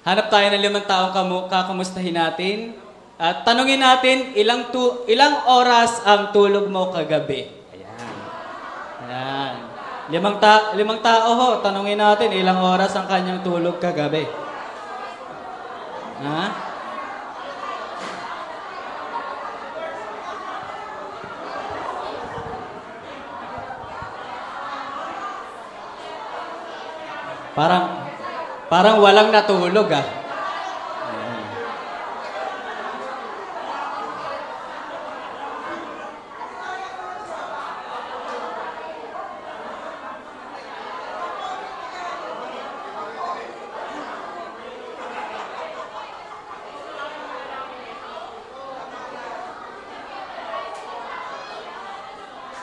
[0.00, 2.72] Hanap tayo ng limang taong kamu- kakamustahin natin.
[3.20, 7.52] At tanungin natin, ilang, tu- ilang oras ang tulog mo kagabi?
[7.76, 8.16] Ayan.
[9.04, 9.54] Ayan.
[10.08, 14.24] Limang, ta- limang tao ho, tanungin natin, ilang oras ang kanyang tulog kagabi?
[16.24, 16.44] Ha?
[27.52, 28.09] Parang,
[28.70, 30.06] parang walang natulog ah.
[31.10, 31.42] Ayan.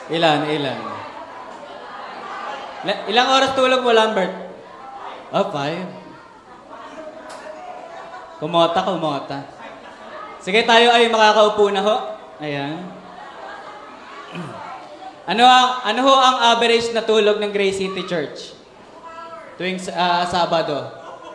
[0.08, 0.78] Ilan, ilan?
[2.88, 4.47] La- ilang oras tulog mo, Lambert?
[5.28, 5.84] Oh, five.
[8.40, 9.38] Kumota, kumota.
[10.38, 11.96] Sige, tayo ay makakaupo na ho.
[12.40, 12.76] Ayan.
[15.28, 18.56] Ano ang ano ho ang average na tulog ng Gray City Church?
[19.60, 20.88] Tuwing ah, Sabado.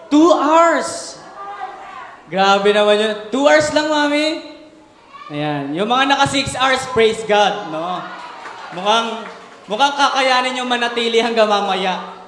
[0.10, 1.22] Two hours!
[2.26, 3.14] Grabe naman yun.
[3.30, 4.42] Two hours lang, mami.
[5.30, 5.78] Ayan.
[5.78, 8.02] Yung mga naka six hours, praise God, no?
[8.74, 9.30] Mukhang,
[9.70, 12.23] mukhang kakayanin yung manatili hanggang mamaya.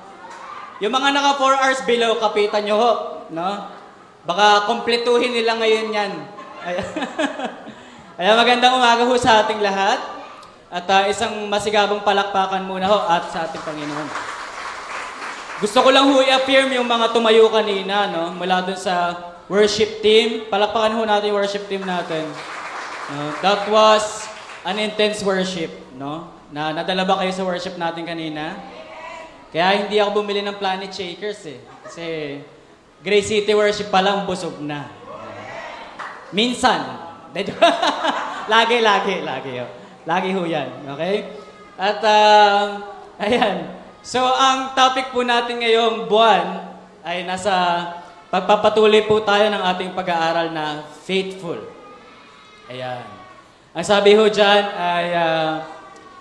[0.84, 2.92] Yung mga naka 4 hours below, kapitan nyo ho.
[3.32, 3.50] No?
[4.28, 6.12] Baka kompletuhin nila ngayon yan.
[6.66, 6.84] Ay-
[8.20, 10.00] Kaya magandang umaga ho sa ating lahat.
[10.68, 14.08] At ah, isang masigabong palakpakan muna ho at sa ating Panginoon.
[15.64, 18.36] Gusto ko lang ho i-affirm yung mga tumayo kanina, no?
[18.36, 19.16] Mula dun sa
[19.48, 20.52] worship team.
[20.52, 22.28] Palakpakan ho natin yung worship team natin.
[23.16, 23.32] No?
[23.40, 24.28] That was
[24.68, 26.28] an intense worship, no?
[26.52, 28.75] Na nadala ba kayo sa worship natin kanina?
[29.56, 31.64] Kaya hindi ako bumili ng Planet Shakers eh.
[31.88, 32.06] Kasi
[33.00, 34.92] Gray City Worship pa lang busog na.
[36.36, 36.84] Minsan.
[38.52, 39.64] lagi, lagi, lagi.
[39.64, 39.72] oh.
[40.04, 40.92] Lagi ho yan.
[40.92, 41.40] Okay?
[41.80, 42.84] At, um,
[43.16, 43.80] ayan.
[44.04, 46.76] So, ang topic po natin ngayong buwan
[47.08, 47.56] ay nasa
[48.28, 51.64] pagpapatuloy po tayo ng ating pag-aaral na faithful.
[52.68, 53.08] Ayan.
[53.72, 55.64] Ang sabi ho dyan ay uh,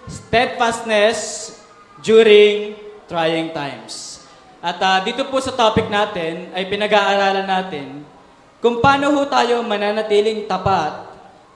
[0.06, 1.50] steadfastness
[1.98, 4.24] during trying times.
[4.64, 8.00] At ah, dito po sa topic natin ay pinag-aaralan natin
[8.64, 11.04] kung paano ho tayo mananatiling tapat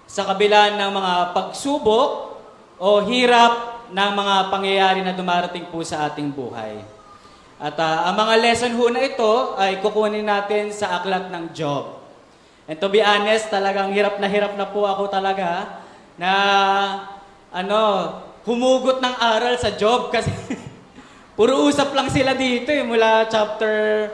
[0.05, 2.11] sa kabila ng mga pagsubok
[2.77, 6.85] o hirap ng mga pangyayari na dumarating po sa ating buhay.
[7.57, 11.99] At ah, ang mga lesson ho na ito ay kukunin natin sa aklat ng Job.
[12.69, 15.81] And to be honest, talagang hirap na hirap na po ako talaga
[16.21, 16.33] na
[17.49, 17.81] ano,
[18.45, 20.29] humugot ng aral sa Job kasi
[21.39, 24.11] puro usap lang sila dito eh, mula chapter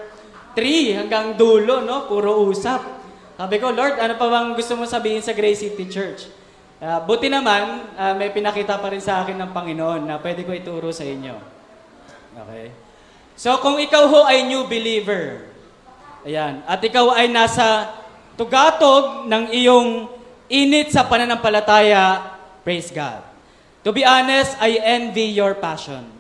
[0.53, 2.05] 3 hanggang dulo, no?
[2.05, 2.85] Puro usap.
[3.41, 6.29] Sabi ko, Lord, ano pa bang gusto mo sabihin sa Grace City Church?
[6.85, 10.53] Ah, buti naman, ah, may pinakita pa rin sa akin ng Panginoon na pwede ko
[10.53, 11.35] ituro sa inyo.
[12.45, 12.69] Okay?
[13.35, 15.49] So, kung ikaw ho ay new believer,
[16.29, 17.89] ayan, at ikaw ay nasa
[18.39, 20.13] tugatog ng iyong
[20.47, 23.27] init sa pananampalataya, praise God.
[23.83, 26.14] To be honest, I envy your passion.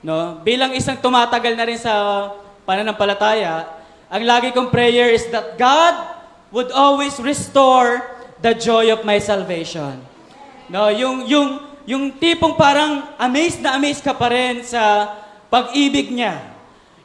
[0.00, 0.40] No?
[0.40, 1.92] Bilang isang tumatagal na rin sa
[2.64, 3.68] pananampalataya,
[4.10, 5.94] ang lagi kong prayer is that God
[6.50, 8.02] would always restore
[8.40, 10.00] the joy of my salvation.
[10.66, 11.48] No, yung yung
[11.84, 15.14] yung tipong parang amazed na amazed ka pa rin sa
[15.50, 16.38] pag-ibig niya.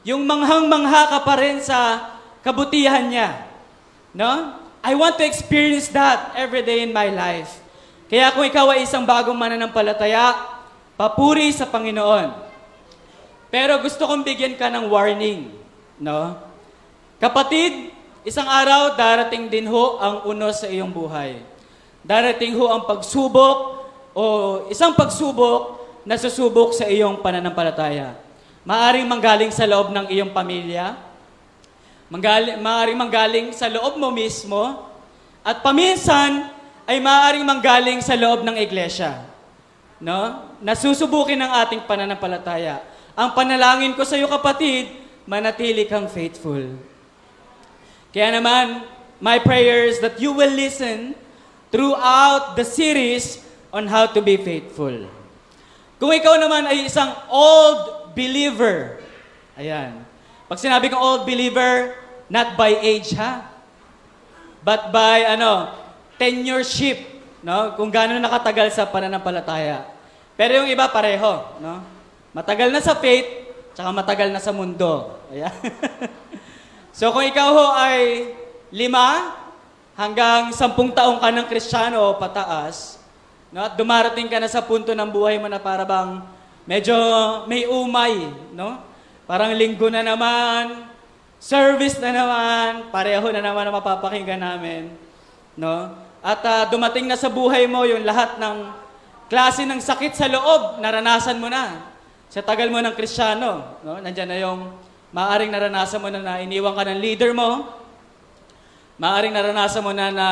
[0.05, 2.09] Yung manghang-mangha ka pa rin sa
[2.45, 3.49] kabutihan niya.
[4.13, 4.61] No?
[4.85, 7.57] I want to experience that every day in my life.
[8.05, 10.37] Kaya kung ikaw ay isang bagong mananampalataya,
[10.93, 12.44] papuri sa Panginoon.
[13.55, 15.47] Pero gusto kong bigyan ka ng warning,
[15.95, 16.35] no?
[17.23, 17.87] Kapatid,
[18.27, 21.39] isang araw darating din ho ang unos sa iyong buhay.
[22.03, 24.23] Darating ho ang pagsubok o
[24.67, 28.19] isang pagsubok na susubok sa iyong pananampalataya.
[28.67, 30.99] Maaring manggaling sa loob ng iyong pamilya,
[32.11, 34.83] manggaling, maaring manggaling sa loob mo mismo,
[35.47, 36.51] at paminsan
[36.83, 39.23] ay maaaring manggaling sa loob ng iglesia.
[40.03, 40.43] No?
[40.59, 42.94] Nasusubukin ng ating pananampalataya.
[43.15, 44.91] Ang panalangin ko sa iyo kapatid,
[45.23, 46.75] manatili kang faithful.
[48.11, 48.83] Kaya naman,
[49.23, 51.15] my prayer is that you will listen
[51.71, 53.39] throughout the series
[53.71, 55.07] on how to be faithful.
[55.95, 58.99] Kung ikaw naman ay isang old believer,
[59.55, 60.03] ayan.
[60.51, 61.95] Pag sinabi kong old believer,
[62.27, 63.47] not by age ha,
[64.59, 65.71] but by ano,
[66.19, 66.99] tenureship,
[67.39, 67.79] no?
[67.79, 69.87] Kung gaano nakatagal sa pananampalataya.
[70.35, 71.94] Pero yung iba pareho, no?
[72.35, 75.15] Matagal na sa faith, tsaka matagal na sa mundo.
[75.31, 75.55] Ayan.
[76.95, 78.31] So kung ikaw ho ay
[78.71, 79.35] lima
[79.99, 83.03] hanggang sampung taong ka ng kristyano o pataas,
[83.51, 86.23] no, at dumarating ka na sa punto ng buhay mo na para bang
[86.63, 86.95] medyo
[87.51, 88.79] may umay, no?
[89.27, 90.87] Parang linggo na naman,
[91.35, 94.87] service na naman, pareho na naman ang mapapakinggan namin,
[95.59, 95.99] no?
[96.23, 98.71] At ah, dumating na sa buhay mo yung lahat ng
[99.27, 101.94] klase ng sakit sa loob, naranasan mo na.
[102.35, 103.95] Sa tagal mo ng kristyano, no?
[104.03, 104.75] Nandiyan na yung
[105.15, 107.63] maaring naranasan mo na na iniwan ka ng leader mo,
[108.99, 110.27] maaring naranasan mo na na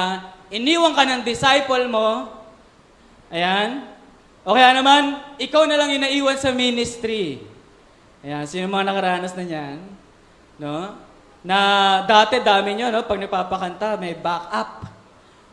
[0.52, 2.28] iniwan ka ng disciple mo,
[3.32, 3.88] ayan,
[4.44, 7.40] o kaya naman, ikaw na lang yung sa ministry.
[8.20, 9.80] Ayan, sino mga nakaranas na niyan?
[10.60, 11.00] No?
[11.40, 11.58] Na
[12.04, 13.08] dati dami nyo, no?
[13.08, 14.92] Pag napapakanta, may backup.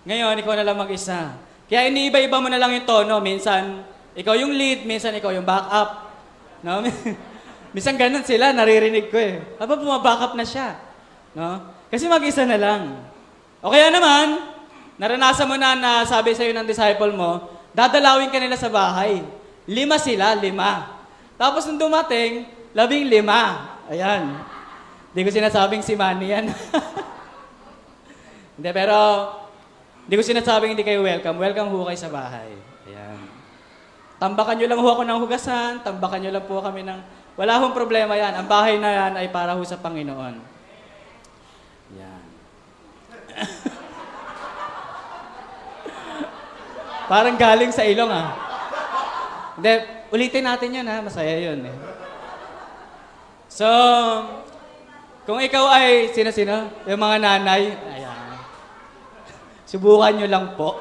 [0.02, 1.30] Ngayon, ikaw na lang mag-isa.
[1.70, 3.22] Kaya iniiba-iba mo na lang yung tono.
[3.22, 3.86] Minsan,
[4.18, 6.09] ikaw yung lead, minsan ikaw yung backup.
[6.60, 6.84] No?
[7.74, 9.40] minsan ganun sila, naririnig ko eh.
[9.56, 10.76] Aba, bumabackup na siya.
[11.32, 11.72] No?
[11.88, 12.82] Kasi mag-isa na lang.
[13.60, 14.40] O kaya naman,
[14.96, 19.22] naranasan mo na na sabi sa'yo ng disciple mo, dadalawin ka nila sa bahay.
[19.68, 21.00] Lima sila, lima.
[21.40, 23.72] Tapos nung dumating, labing lima.
[23.90, 24.38] Ayan.
[25.10, 26.46] Hindi ko sinasabing si Manny yan.
[28.56, 28.96] hindi, pero
[30.06, 31.38] hindi ko sinasabing hindi kayo welcome.
[31.38, 32.69] Welcome ho kayo sa bahay.
[34.20, 37.00] Tambakan nyo lang ho ako ng hugasan, tambakan nyo lang po kami ng...
[37.40, 38.36] Wala hong problema yan.
[38.36, 40.36] Ang bahay na yan ay para ho sa Panginoon.
[41.96, 42.22] Yan.
[47.10, 48.36] Parang galing sa ilong ah.
[49.56, 51.00] Hindi, ulitin natin yun ha.
[51.00, 51.72] Masaya yun eh.
[53.48, 53.64] So,
[55.24, 56.68] kung ikaw ay, sino-sino?
[56.84, 58.36] Yung mga nanay, ayan.
[59.64, 60.76] Subukan nyo lang po.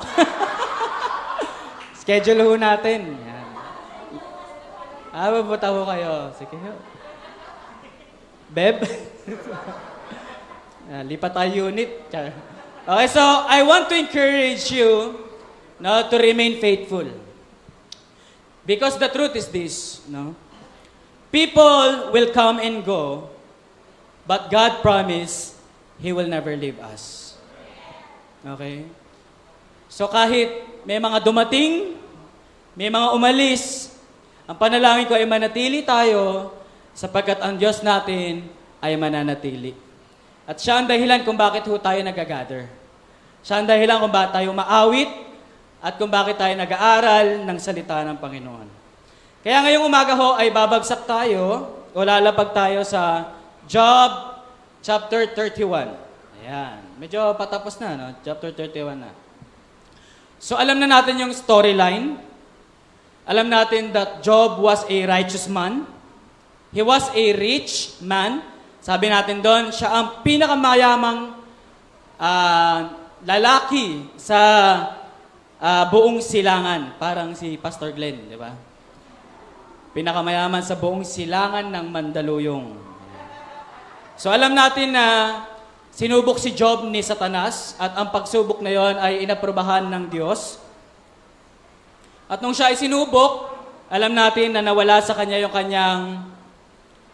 [2.03, 3.28] Schedule ho natin.
[5.09, 6.29] Ah, mabuta ho kayo.
[6.37, 6.57] Sige.
[8.49, 8.77] Beb?
[10.89, 12.09] Ah, lipat tayo unit.
[12.09, 15.21] Okay, so I want to encourage you
[15.77, 17.05] no, to remain faithful.
[18.65, 20.33] Because the truth is this, no?
[21.29, 23.29] People will come and go,
[24.25, 25.61] but God promised
[26.01, 27.37] He will never leave us.
[28.41, 28.89] Okay?
[29.93, 32.01] So kahit may mga dumating,
[32.73, 33.78] may mga umalis,
[34.49, 36.49] ang panalangin ko ay manatili tayo
[36.97, 38.49] sapagkat ang Diyos natin
[38.81, 39.77] ay mananatili.
[40.49, 42.65] At siya ang dahilan kung bakit ho tayo nag-gather.
[43.45, 45.05] Siya ang dahilan kung bakit tayo maawit
[45.85, 48.67] at kung bakit tayo nag-aaral ng salita ng Panginoon.
[49.45, 53.29] Kaya ngayong umaga ho ay babagsak tayo o lalapag tayo sa
[53.69, 54.41] Job
[54.81, 55.93] chapter 31.
[56.41, 56.81] Ayan.
[56.97, 58.07] Medyo patapos na, no?
[58.25, 59.13] Chapter 31 na.
[60.41, 62.17] So alam na natin yung storyline.
[63.29, 65.85] Alam natin that Job was a righteous man.
[66.73, 68.41] He was a rich man.
[68.81, 71.37] Sabi natin doon, siya ang pinakamayamang
[72.17, 72.79] uh,
[73.21, 74.39] lalaki sa
[75.61, 76.97] uh, buong silangan.
[76.97, 78.49] Parang si Pastor Glenn, di ba?
[79.93, 82.67] Pinakamayaman sa buong silangan ng Mandaluyong.
[84.17, 85.05] So alam natin na
[85.93, 90.57] sinubok si Job ni Satanas at ang pagsubok na yon ay inaprubahan ng Diyos.
[92.29, 93.49] At nung siya ay sinubok,
[93.89, 96.29] alam natin na nawala sa kanya yung kanyang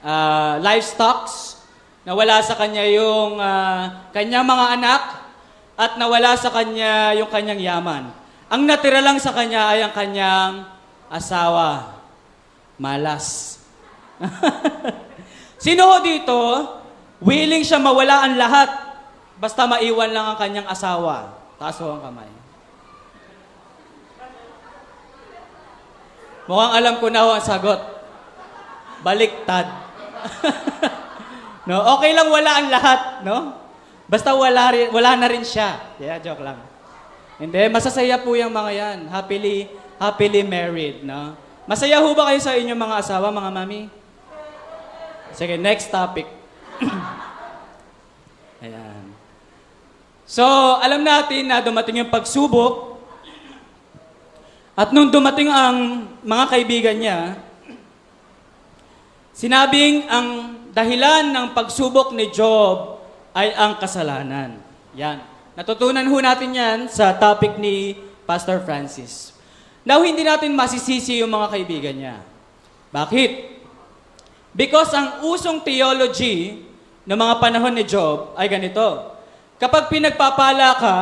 [0.03, 1.55] uh, livestocks,
[2.05, 5.01] Nawala sa kanya yung uh, kanyang mga anak
[5.74, 8.13] at nawala sa kanya yung kanyang yaman.
[8.45, 10.69] Ang natira lang sa kanya ay ang kanyang
[11.10, 11.98] asawa.
[12.77, 13.57] Malas.
[15.65, 16.38] Sino ho dito,
[17.25, 18.69] willing siya mawala ang lahat
[19.41, 21.41] basta maiwan lang ang kanyang asawa?
[21.57, 22.34] Taas ho ang kamay.
[26.45, 27.81] Mukhang alam ko na ang sagot.
[29.01, 29.67] Baliktad.
[31.65, 31.81] No?
[31.97, 33.57] Okay lang wala ang lahat, no?
[34.05, 35.97] Basta wala, rin, wala na rin siya.
[35.97, 36.61] Yeah, joke lang.
[37.41, 38.97] Hindi, masasaya po yung mga yan.
[39.09, 39.65] Happily,
[39.97, 41.33] happily married, no?
[41.65, 43.89] Masaya ho ba kayo sa inyong mga asawa, mga mami?
[45.33, 46.29] Sige, next topic.
[48.63, 49.09] Ayan.
[50.29, 50.45] So,
[50.77, 52.94] alam natin na dumating yung pagsubok.
[54.75, 57.39] At nung dumating ang mga kaibigan niya,
[59.32, 63.00] sinabing ang dahilan ng pagsubok ni Job
[63.32, 64.60] ay ang kasalanan.
[65.00, 65.24] Yan.
[65.55, 67.96] Natutunan ho natin yan sa topic ni
[68.27, 69.32] Pastor Francis.
[69.88, 72.20] Now, hindi natin masisisi yung mga kaibigan niya.
[72.91, 73.32] Bakit?
[74.51, 76.67] Because ang usong theology
[77.08, 79.15] ng mga panahon ni Job ay ganito.
[79.55, 80.98] Kapag pinagpapala ka,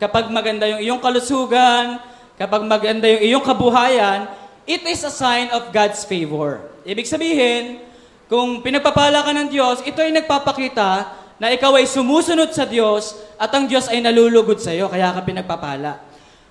[0.00, 2.00] kapag maganda yung iyong kalusugan,
[2.40, 4.24] kapag maganda yung iyong kabuhayan,
[4.64, 6.72] it is a sign of God's favor.
[6.88, 7.84] Ibig sabihin,
[8.32, 13.52] kung pinagpapala ka ng Diyos, ito ay nagpapakita na ikaw ay sumusunod sa Diyos at
[13.52, 16.00] ang Diyos ay nalulugod sa iyo, kaya ka pinagpapala.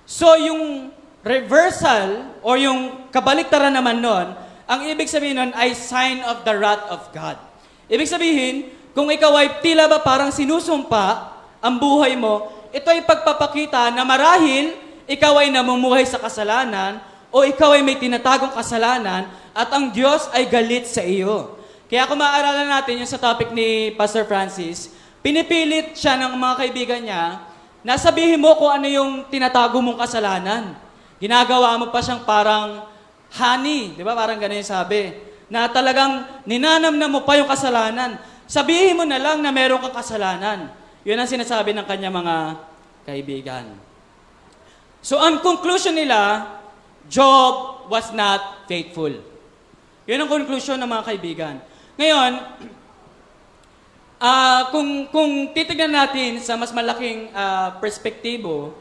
[0.06, 0.94] So yung
[1.26, 4.38] reversal or yung kabaliktaran naman nun,
[4.70, 7.42] ang ibig sabihin nun ay sign of the wrath of God.
[7.90, 11.34] Ibig sabihin, kung ikaw ay tila ba parang sinusumpa
[11.66, 17.02] ang buhay mo, ito ay pagpapakita na marahil ikaw ay namumuhay sa kasalanan
[17.34, 19.26] o ikaw ay may tinatagong kasalanan
[19.58, 21.58] at ang Diyos ay galit sa iyo.
[21.90, 24.94] Kaya kung maaaralan natin yung sa topic ni Pastor Francis,
[25.26, 27.42] pinipilit siya ng mga kaibigan niya
[27.82, 30.78] na sabihin mo kung ano yung tinatago mong kasalanan.
[31.18, 32.86] Ginagawa mo pa siyang parang
[33.34, 34.14] honey, di ba?
[34.14, 35.10] Parang ganun yung sabi.
[35.50, 38.22] Na talagang ninanam na mo pa yung kasalanan.
[38.46, 40.70] Sabihin mo na lang na meron kang kasalanan.
[41.02, 42.36] Yun ang sinasabi ng kanya mga
[43.10, 43.89] kaibigan.
[45.00, 46.48] So ang conclusion nila,
[47.10, 49.12] Job was not faithful.
[50.06, 51.56] Yun ang conclusion ng mga kaibigan.
[51.98, 52.32] Ngayon,
[54.20, 58.76] uh, kung, kung titignan natin sa mas malaking uh, perspektibo,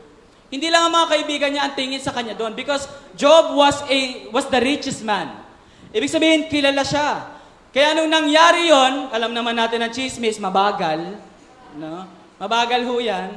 [0.48, 4.28] hindi lang ang mga kaibigan niya ang tingin sa kanya doon because Job was a
[4.32, 5.44] was the richest man.
[5.92, 7.36] Ibig sabihin, kilala siya.
[7.68, 11.20] Kaya nung nangyari yon, alam naman natin ang chismis, mabagal.
[11.76, 12.08] No?
[12.40, 13.28] Mabagal ho yan.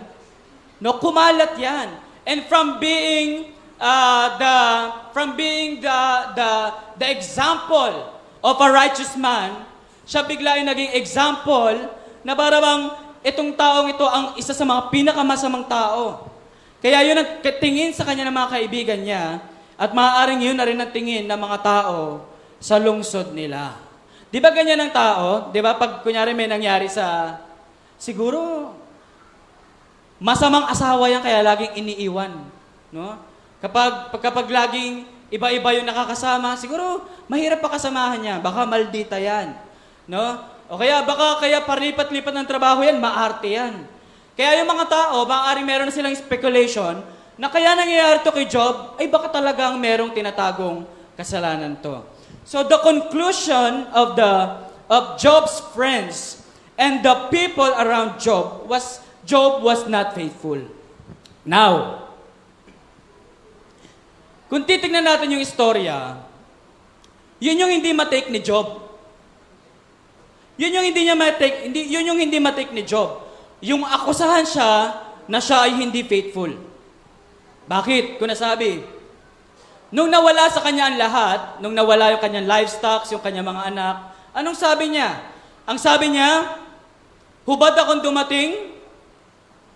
[0.80, 2.01] No, kumalat yan.
[2.28, 4.58] And from being uh, the
[5.10, 6.02] from being the
[6.38, 6.52] the
[7.02, 8.14] the example
[8.46, 9.66] of a righteous man,
[10.06, 11.90] siya bigla ay naging example
[12.22, 12.94] na parang
[13.26, 16.30] itong taong ito ang isa sa mga pinakamasamang tao.
[16.82, 19.42] Kaya yun ang tingin sa kanya ng mga kaibigan niya
[19.78, 22.26] at maaaring yun na rin ang tingin ng mga tao
[22.62, 23.78] sa lungsod nila.
[24.34, 25.50] Di ba ganyan ang tao?
[25.54, 27.38] Di ba pag kunyari may nangyari sa,
[28.02, 28.74] siguro,
[30.22, 32.30] masamang asawa yan kaya laging iniiwan.
[32.94, 33.18] No?
[33.58, 38.36] Kapag, kapag laging iba-iba yung nakakasama, siguro mahirap pa kasamahan niya.
[38.38, 39.58] Baka maldita yan.
[40.06, 40.38] No?
[40.72, 43.84] O kaya baka kaya paripat-lipat ng trabaho yan, maarte yan.
[44.38, 47.02] Kaya yung mga tao, maaaring meron na silang speculation
[47.36, 50.86] na kaya nangyayari to kay Job, ay baka talagang merong tinatagong
[51.18, 52.00] kasalanan to.
[52.48, 54.34] So the conclusion of the
[54.92, 56.44] of Job's friends
[56.76, 60.58] and the people around Job was Job was not faithful.
[61.46, 62.06] Now,
[64.52, 66.20] kung titignan natin yung istorya,
[67.42, 68.84] yun yung hindi matake ni Job.
[70.62, 73.26] Yun yung hindi niya matake, hindi, yun yung hindi matake ni Job.
[73.66, 74.72] Yung akusahan siya
[75.26, 76.54] na siya ay hindi faithful.
[77.66, 78.20] Bakit?
[78.20, 78.84] Kung nasabi,
[79.90, 83.96] nung nawala sa kanya ang lahat, nung nawala yung kanyang livestock, yung kanyang mga anak,
[84.36, 85.32] anong sabi niya?
[85.66, 86.60] Ang sabi niya,
[87.48, 88.76] hubad akong dumating,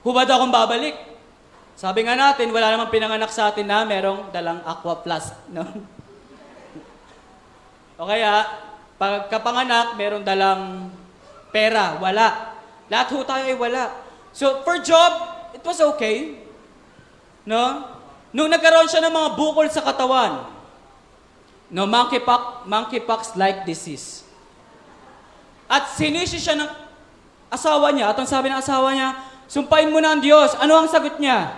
[0.06, 0.96] hubad akong babalik.
[1.76, 5.34] Sabi nga natin, wala namang pinanganak sa atin na merong dalang aqua plus.
[5.52, 5.66] No?
[8.00, 8.48] o kaya,
[8.96, 10.88] Pagkapanganak, meron dalang
[11.52, 12.00] pera.
[12.00, 12.56] Wala.
[12.88, 13.92] Lahat ho tayo ay wala.
[14.32, 15.12] So, for job,
[15.52, 16.40] it was okay.
[17.44, 17.92] No?
[18.32, 20.48] Nung nagkaroon siya ng mga bukol sa katawan,
[21.72, 24.28] no, monkeypox, monkeypox-like disease.
[25.72, 26.72] At sinisi siya ng
[27.48, 30.54] asawa niya, at ang sabi ng asawa niya, sumpain mo na ang Diyos.
[30.58, 31.58] Ano ang sagot niya?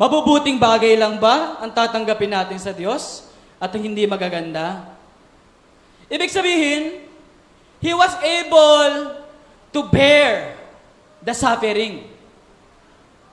[0.00, 3.28] Mabubuting bagay lang ba ang tatanggapin natin sa Diyos
[3.60, 4.96] at hindi magaganda?
[6.08, 7.04] Ibig sabihin,
[7.84, 9.20] he was able
[9.70, 10.56] to bear
[11.20, 12.08] the suffering.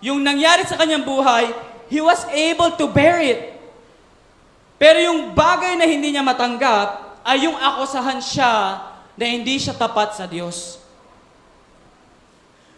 [0.04, 1.50] Yung nangyari sa kanyang buhay,
[1.88, 3.56] he was able to bear it.
[4.78, 8.78] Pero yung bagay na hindi niya matanggap ay yung akusahan siya
[9.18, 10.78] na hindi siya tapat sa Diyos.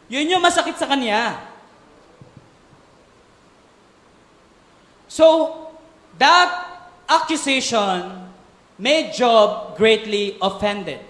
[0.10, 1.38] Yun yung masakit sa kanya.
[5.06, 5.54] So,
[6.18, 6.50] that
[7.06, 8.30] accusation
[8.78, 11.02] made Job greatly offended.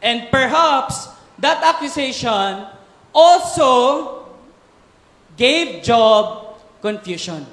[0.00, 1.08] And perhaps
[1.38, 2.66] that accusation
[3.12, 4.24] also
[5.36, 7.46] gave Job confusion.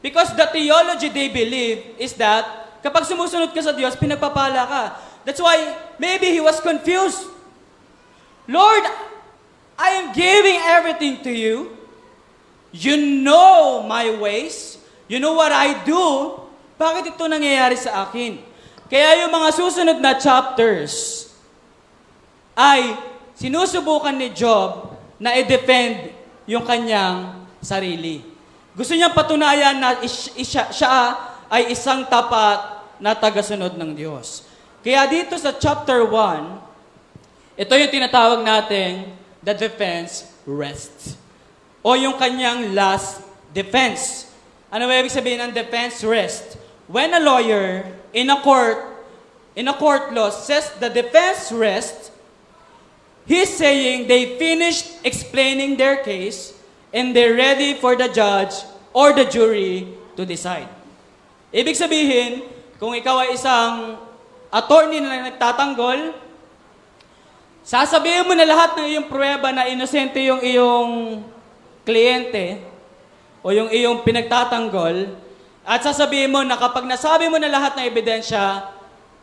[0.00, 2.44] Because the theology they believe is that
[2.84, 4.82] kapag sumusunod ka sa Diyos, pinagpapala ka.
[5.26, 7.26] That's why maybe he was confused.
[8.46, 8.86] Lord,
[9.76, 11.76] I am giving everything to you.
[12.72, 14.80] You know my ways.
[15.08, 16.36] You know what I do.
[16.76, 18.40] Bakit ito nangyayari sa akin?
[18.88, 21.26] Kaya yung mga susunod na chapters
[22.56, 22.96] ay
[23.36, 26.12] sinusubukan ni Job na i-defend
[26.48, 28.24] yung kanyang sarili.
[28.76, 31.16] Gusto niyang patunayan na siya, siya
[31.48, 34.44] ay isang tapat na tagasunod ng Diyos.
[34.84, 39.16] Kaya dito sa chapter 1, ito yung tinatawag natin
[39.46, 41.14] the defense rest.
[41.86, 43.22] O yung kanyang last
[43.54, 44.26] defense.
[44.74, 46.66] Ano ba ibig sabihin ng defense rest?
[46.86, 47.84] when a lawyer
[48.14, 48.78] in a court
[49.54, 52.10] in a court law says the defense rests,
[53.26, 56.54] He's saying they finished explaining their case
[56.94, 58.54] and they're ready for the judge
[58.94, 60.70] or the jury to decide.
[61.50, 62.46] Ibig sabihin,
[62.78, 63.98] kung ikaw ay isang
[64.54, 66.14] attorney na nagtatanggol,
[67.66, 70.90] sasabihin mo na lahat ng iyong pruweba na inosente yung iyong
[71.82, 72.62] kliyente
[73.42, 75.26] o yung iyong pinagtatanggol
[75.66, 78.70] at sasabihin mo na kapag nasabi mo na lahat ng ebidensya,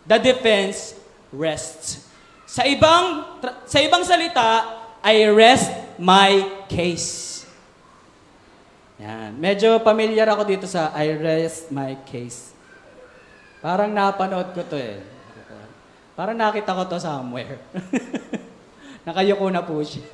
[0.03, 0.99] the defense
[1.31, 2.03] rests.
[2.43, 3.23] Sa ibang
[3.63, 4.67] sa ibang salita,
[4.99, 7.47] I rest my case.
[8.99, 9.39] Yan.
[9.39, 12.51] Medyo familiar ako dito sa I rest my case.
[13.63, 15.12] Parang napanood ko to eh.
[16.13, 17.57] Parang nakita ko to somewhere.
[19.07, 20.05] Nakayuko na po siya.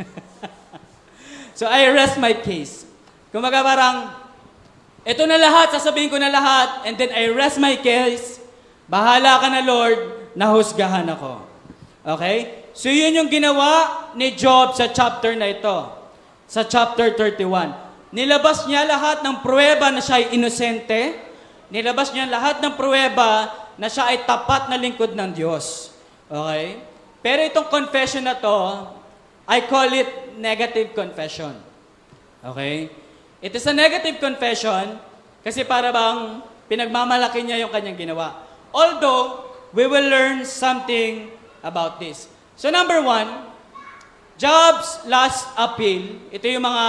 [1.59, 2.87] so I rest my case.
[3.29, 4.09] Kumaga parang,
[5.03, 8.39] ito na lahat, sasabihin ko na lahat, and then I rest my case.
[8.89, 9.99] Bahala ka na Lord,
[10.33, 11.45] nahusgahan ako.
[12.15, 12.65] Okay?
[12.71, 15.77] So yun yung ginawa ni Job sa chapter na ito.
[16.49, 18.15] Sa chapter 31.
[18.15, 21.13] Nilabas niya lahat ng pruweba na siya ay inosente.
[21.69, 25.95] Nilabas niya lahat ng pruweba na siya ay tapat na lingkod ng Diyos.
[26.27, 26.83] Okay?
[27.23, 28.91] Pero itong confession na to,
[29.47, 31.55] I call it negative confession.
[32.43, 32.91] Okay?
[33.39, 34.99] It is a negative confession
[35.39, 38.43] kasi para bang pinagmamalaki niya yung kanyang ginawa.
[38.75, 41.31] Although, we will learn something
[41.63, 42.27] about this.
[42.59, 43.49] So number one,
[44.39, 46.85] Job's last appeal, ito yung mga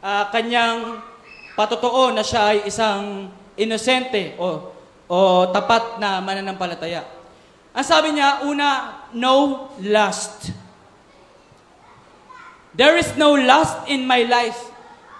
[0.00, 1.04] uh, kanyang
[1.52, 3.28] patotoo na siya ay isang
[3.60, 4.71] inosente o,
[5.12, 7.04] o tapat na mananampalataya.
[7.76, 10.48] Ang sabi niya, una, no lust.
[12.72, 14.56] There is no lust in my life.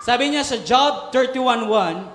[0.01, 2.09] Sabi niya sa Job 31.1,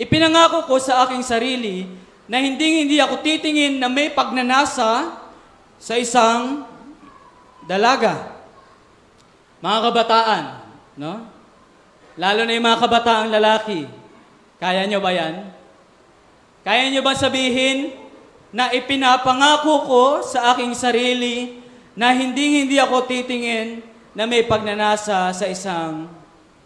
[0.00, 1.84] Ipinangako ko sa aking sarili
[2.24, 5.20] na hindi hindi ako titingin na may pagnanasa
[5.76, 6.64] sa isang
[7.68, 8.32] dalaga.
[9.60, 10.44] Mga kabataan,
[10.96, 11.28] no?
[12.16, 13.84] Lalo na yung mga kabataang lalaki.
[14.56, 15.61] Kaya nyo ba yan?
[16.62, 17.90] Kaya nyo ba sabihin
[18.54, 21.58] na ipinapangako ko sa aking sarili
[21.98, 23.82] na hindi hindi ako titingin
[24.14, 26.06] na may pagnanasa sa isang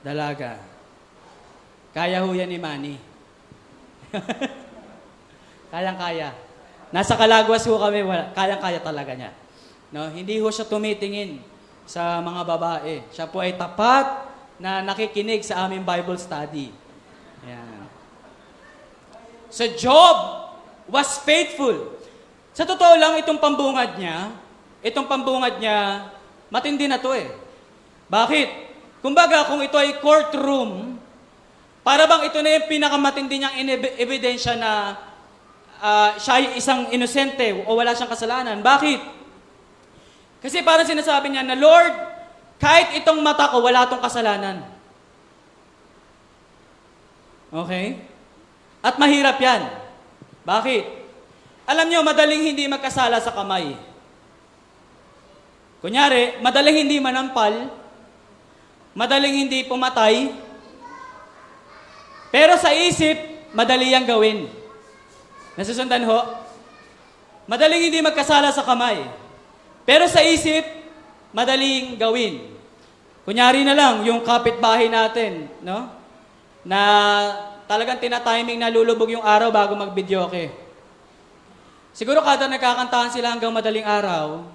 [0.05, 0.61] dalaga?
[1.97, 2.97] Kaya ho yan ni Manny.
[5.73, 6.37] Kayang-kaya.
[6.93, 8.05] Nasa Kalagwas ho kami,
[8.37, 9.33] kayang-kaya talaga niya.
[9.91, 10.13] No?
[10.13, 11.41] Hindi ho siya tumitingin
[11.89, 13.01] sa mga babae.
[13.11, 14.29] Siya po ay tapat
[14.61, 16.71] na nakikinig sa aming Bible study.
[19.57, 20.17] So Job
[20.93, 21.97] was faithful.
[22.53, 24.37] Sa totoo lang, itong pambungad niya,
[24.85, 26.13] itong pambungad niya,
[26.53, 27.33] matindi na to eh.
[28.13, 28.49] Bakit?
[29.01, 31.01] Kumbaga, kung ito ay courtroom,
[31.81, 33.57] para bang ito na yung pinakamatindi niyang
[33.97, 35.01] ebidensya na
[35.81, 38.61] uh, siya ay isang inosente o wala siyang kasalanan.
[38.61, 39.01] Bakit?
[40.45, 41.97] Kasi parang sinasabi niya na, Lord,
[42.61, 44.69] kahit itong mata ko, wala itong kasalanan.
[47.49, 48.16] Okay?
[48.87, 49.67] At mahirap yan.
[50.47, 50.85] Bakit?
[51.67, 53.75] Alam niyo, madaling hindi magkasala sa kamay.
[55.83, 57.67] Kunyari, madaling hindi manampal,
[58.95, 60.31] madaling hindi pumatay,
[62.31, 63.17] pero sa isip,
[63.55, 64.47] madali yang gawin.
[65.59, 66.21] Nasusundan ho?
[67.47, 69.03] Madaling hindi magkasala sa kamay.
[69.87, 70.63] Pero sa isip,
[71.31, 72.55] madaling gawin.
[73.27, 75.91] Kunyari na lang, yung kapitbahay natin, no?
[76.67, 76.81] Na
[77.67, 80.51] talagang tinatiming na lulubog yung araw bago mag-video okay.
[81.95, 84.47] Siguro kada nagkakantahan sila hanggang madaling araw,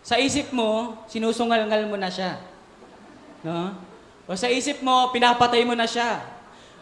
[0.00, 2.40] sa isip mo, sinusungal-ngal mo na siya.
[3.44, 3.76] No?
[4.24, 6.24] O sa isip mo, pinapatay mo na siya.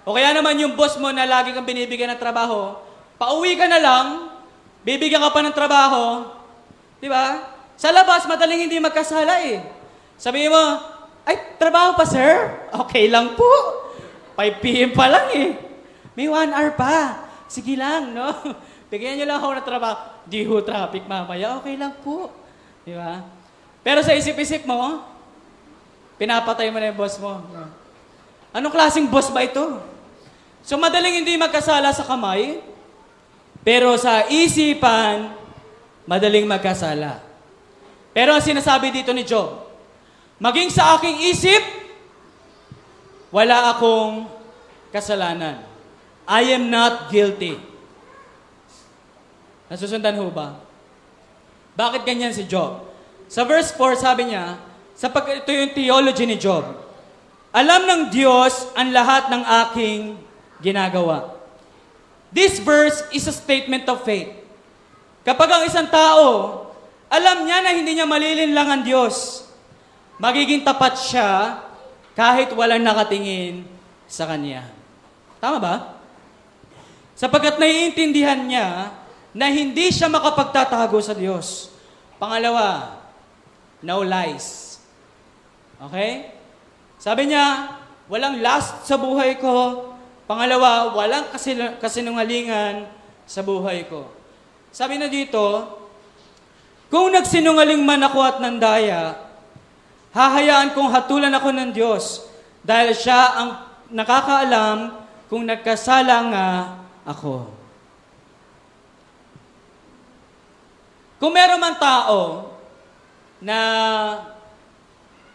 [0.06, 2.78] O kaya naman yung boss mo na lagi kang binibigyan ng trabaho,
[3.18, 4.06] Pauwi ka na lang,
[4.86, 6.30] bibigyan ka pa ng trabaho,
[7.02, 7.50] di ba?
[7.74, 9.58] Sa labas, madaling hindi magkasala eh.
[10.14, 10.62] Sabihin mo,
[11.26, 12.46] ay, trabaho pa sir?
[12.86, 13.50] Okay lang po.
[14.38, 14.94] 5 p.m.
[14.94, 15.50] pa lang eh.
[16.14, 17.26] May 1 hour pa.
[17.50, 18.30] Sige lang, no?
[18.90, 19.96] Bigyan niyo lang ako ng trabaho.
[20.22, 22.30] Di ho traffic mamaya, okay lang po.
[22.86, 23.26] Di ba?
[23.82, 25.02] Pero sa isip-isip mo,
[26.22, 27.42] pinapatay mo na yung boss mo.
[27.50, 27.66] No?
[28.54, 29.82] Anong klaseng boss ba ito?
[30.62, 32.62] So madaling hindi magkasala sa kamay,
[33.66, 35.34] pero sa isipan,
[36.06, 37.20] madaling magkasala.
[38.14, 39.68] Pero ang sinasabi dito ni Job,
[40.40, 41.87] maging sa aking isip,
[43.28, 44.28] wala akong
[44.92, 45.64] kasalanan.
[46.28, 47.56] I am not guilty.
[49.68, 50.60] Nasusundan ho ba?
[51.76, 52.88] Bakit ganyan si Job?
[53.28, 54.56] Sa verse 4, sabi niya,
[54.96, 56.64] sa pag ito yung theology ni Job,
[57.52, 60.00] alam ng Diyos ang lahat ng aking
[60.60, 61.36] ginagawa.
[62.28, 64.32] This verse is a statement of faith.
[65.24, 66.58] Kapag ang isang tao
[67.08, 69.48] Alam niya na hindi niya malilinlang ang Diyos.
[70.20, 71.62] Magiging tapat siya
[72.18, 73.62] kahit walang nakatingin
[74.10, 74.66] sa Kanya.
[75.38, 75.74] Tama ba?
[77.14, 78.90] Sapagkat naiintindihan niya
[79.30, 81.70] na hindi siya makapagtatago sa Diyos.
[82.18, 82.98] Pangalawa,
[83.86, 84.82] no lies.
[85.78, 86.34] Okay?
[86.98, 87.78] Sabi niya,
[88.10, 89.86] walang last sa buhay ko.
[90.26, 92.90] Pangalawa, walang kasil- kasinungalingan
[93.30, 94.10] sa buhay ko.
[94.74, 95.70] Sabi na dito,
[96.90, 99.27] kung nagsinungaling man ako at nandaya,
[100.12, 102.24] hahayaan kong hatulan ako ng Diyos
[102.64, 103.48] dahil siya ang
[103.92, 104.92] nakakaalam
[105.28, 106.46] kung nagkasala nga
[107.04, 107.48] ako.
[111.18, 112.54] Kung meron man tao
[113.42, 113.58] na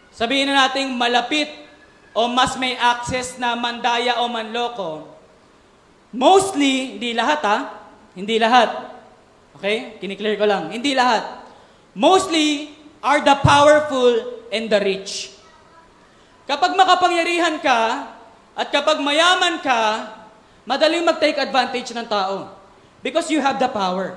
[0.08, 1.50] sabihin na nating malapit
[2.16, 5.12] o mas may access na mandaya o manloko,
[6.14, 7.56] mostly, hindi lahat ha,
[8.16, 8.70] hindi lahat.
[9.58, 9.98] Okay?
[9.98, 10.70] Kiniklear ko lang.
[10.70, 11.46] Hindi lahat.
[11.94, 15.34] Mostly are the powerful and the rich.
[16.46, 18.14] Kapag makapangyarihan ka
[18.54, 20.14] at kapag mayaman ka,
[20.62, 22.54] madaling mag-take advantage ng tao.
[23.02, 24.14] Because you have the power.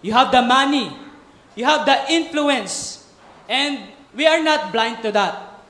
[0.00, 0.94] You have the money.
[1.58, 3.02] You have the influence.
[3.50, 5.60] And we are not blind to that.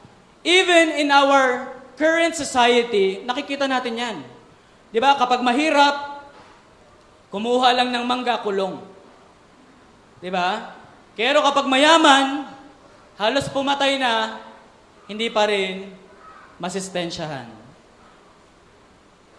[0.44, 4.16] Even in our current society, nakikita natin yan.
[4.92, 5.16] Di ba?
[5.16, 6.26] Kapag mahirap,
[7.32, 8.82] kumuha lang ng mangga, kulong.
[10.22, 10.76] Di ba?
[11.18, 12.46] Pero kapag mayaman,
[13.22, 14.42] halos pumatay na,
[15.06, 15.94] hindi pa rin
[16.58, 17.46] masistensyahan.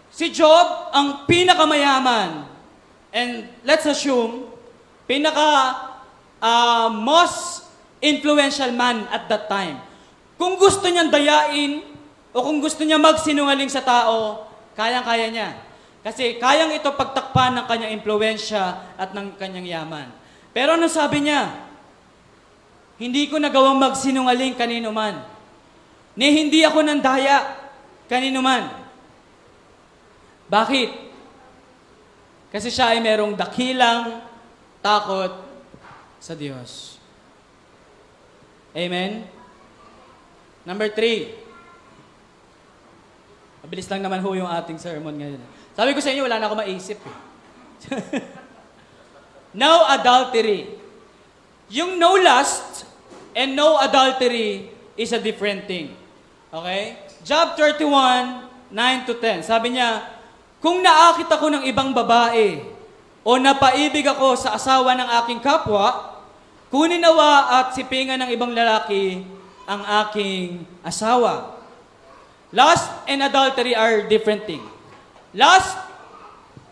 [0.07, 2.47] Si Job ang pinakamayaman.
[3.13, 4.47] And let's assume,
[5.03, 5.75] pinaka
[6.39, 7.67] uh, most
[7.99, 9.83] influential man at that time.
[10.39, 11.83] Kung gusto niyang dayain
[12.33, 14.47] o kung gusto niya magsinungaling sa tao,
[14.79, 15.49] kayang-kaya niya.
[16.03, 20.07] Kasi kayang ito pagtakpan ng kanyang impluensya at ng kanyang yaman.
[20.51, 21.62] Pero ano sabi niya?
[23.01, 25.25] Hindi ko nagawang magsinungaling kanino man.
[26.13, 27.57] Ni hindi ako nandaya
[28.05, 28.69] kanino man.
[30.45, 30.89] Bakit?
[32.53, 34.21] Kasi siya ay merong dakilang
[34.77, 35.41] takot
[36.21, 37.01] sa Diyos.
[38.77, 39.25] Amen?
[40.61, 41.33] Number three.
[43.65, 45.41] Mabilis lang naman ho yung ating sermon ngayon.
[45.73, 46.99] Sabi ko sa inyo, wala na ako maisip.
[47.01, 47.17] Eh.
[49.61, 50.82] no adultery.
[51.71, 52.87] Yung no lust
[53.35, 55.93] and no adultery is a different thing.
[56.53, 56.97] Okay?
[57.23, 59.45] Job 31, 9 to 10.
[59.45, 60.03] Sabi niya,
[60.63, 62.63] kung naakit ako ng ibang babae
[63.23, 66.19] o napaibig ako sa asawa ng aking kapwa,
[66.71, 69.23] kunin nawa at sipingan ng ibang lalaki
[69.67, 71.59] ang aking asawa.
[72.53, 74.63] Lust and adultery are different things.
[75.33, 75.73] Lust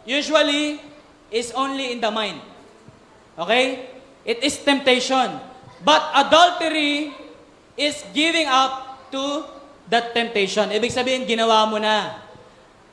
[0.06, 0.78] usually
[1.34, 2.40] is only in the mind.
[3.36, 3.91] Okay?
[4.22, 5.42] It is temptation.
[5.82, 7.10] But adultery
[7.74, 9.46] is giving up to
[9.90, 10.70] that temptation.
[10.70, 12.22] Ibig sabihin, ginawa mo na.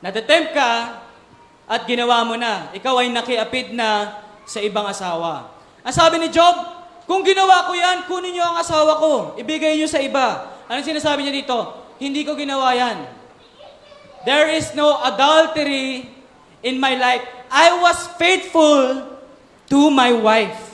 [0.01, 0.71] Natatempt ka
[1.69, 2.73] at ginawa mo na.
[2.73, 5.53] Ikaw ay nakiapid na sa ibang asawa.
[5.85, 6.57] Ang sabi ni Job,
[7.05, 9.13] kung ginawa ko yan, kunin niyo ang asawa ko.
[9.37, 10.49] Ibigay niyo sa iba.
[10.69, 11.57] Anong sinasabi niya dito?
[11.97, 13.05] Hindi ko ginawa yan.
[14.25, 16.05] There is no adultery
[16.61, 17.23] in my life.
[17.49, 19.09] I was faithful
[19.73, 20.68] to my wife.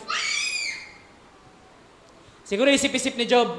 [2.45, 3.49] Siguro isip-isip ni Job,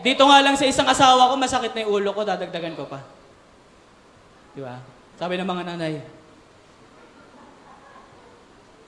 [0.00, 3.04] dito nga lang sa isang asawa ko, masakit na yung ulo ko, dadagdagan ko pa.
[4.56, 4.80] Di ba?
[5.20, 6.00] Sabi ng mga nanay,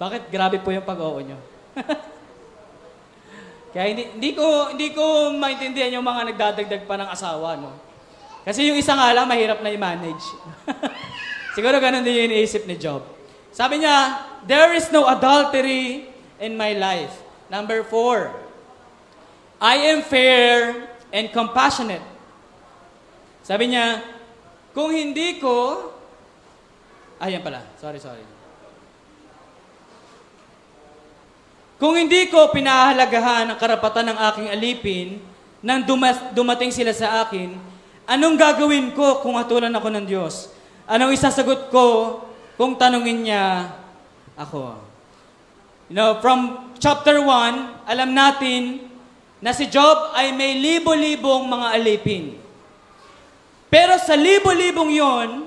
[0.01, 1.39] bakit grabe po yung pag-oo nyo?
[3.77, 7.77] Kaya hindi, hindi ko hindi ko maintindihan yung mga nagdadagdag pa ng asawa, no.
[8.47, 10.25] Kasi yung isa nga lang mahirap na i-manage.
[11.57, 13.05] Siguro ganun din yung iniisip ni Job.
[13.53, 16.09] Sabi niya, there is no adultery
[16.41, 17.26] in my life.
[17.47, 18.35] Number four,
[19.63, 22.03] I am fair and compassionate.
[23.47, 24.03] Sabi niya,
[24.75, 25.89] kung hindi ko,
[27.23, 28.27] ayan pala, sorry, sorry.
[31.77, 35.09] Kung hindi ko pinahalagahan ang karapatan ng aking alipin
[35.61, 37.53] nang dumas, dumating sila sa akin,
[38.09, 40.51] anong gagawin ko kung hatulan ako ng Diyos?
[40.89, 42.21] Anong isasagot ko
[42.57, 43.71] kung tanungin niya
[44.35, 44.96] ako?
[45.87, 48.91] You know, from chapter 1, alam natin
[49.39, 52.35] na si Job ay may libo-libong mga alipin.
[53.71, 55.47] Pero sa libo-libong yon,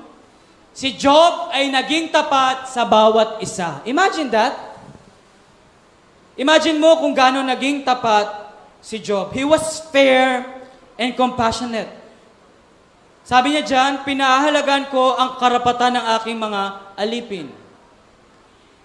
[0.72, 3.84] si Job ay naging tapat sa bawat isa.
[3.84, 4.56] Imagine that.
[6.40, 9.36] Imagine mo kung gaano naging tapat si Job.
[9.36, 10.48] He was fair
[10.96, 11.92] and compassionate.
[13.28, 16.62] Sabi niya dyan, pinahalagan ko ang karapatan ng aking mga
[16.96, 17.52] alipin.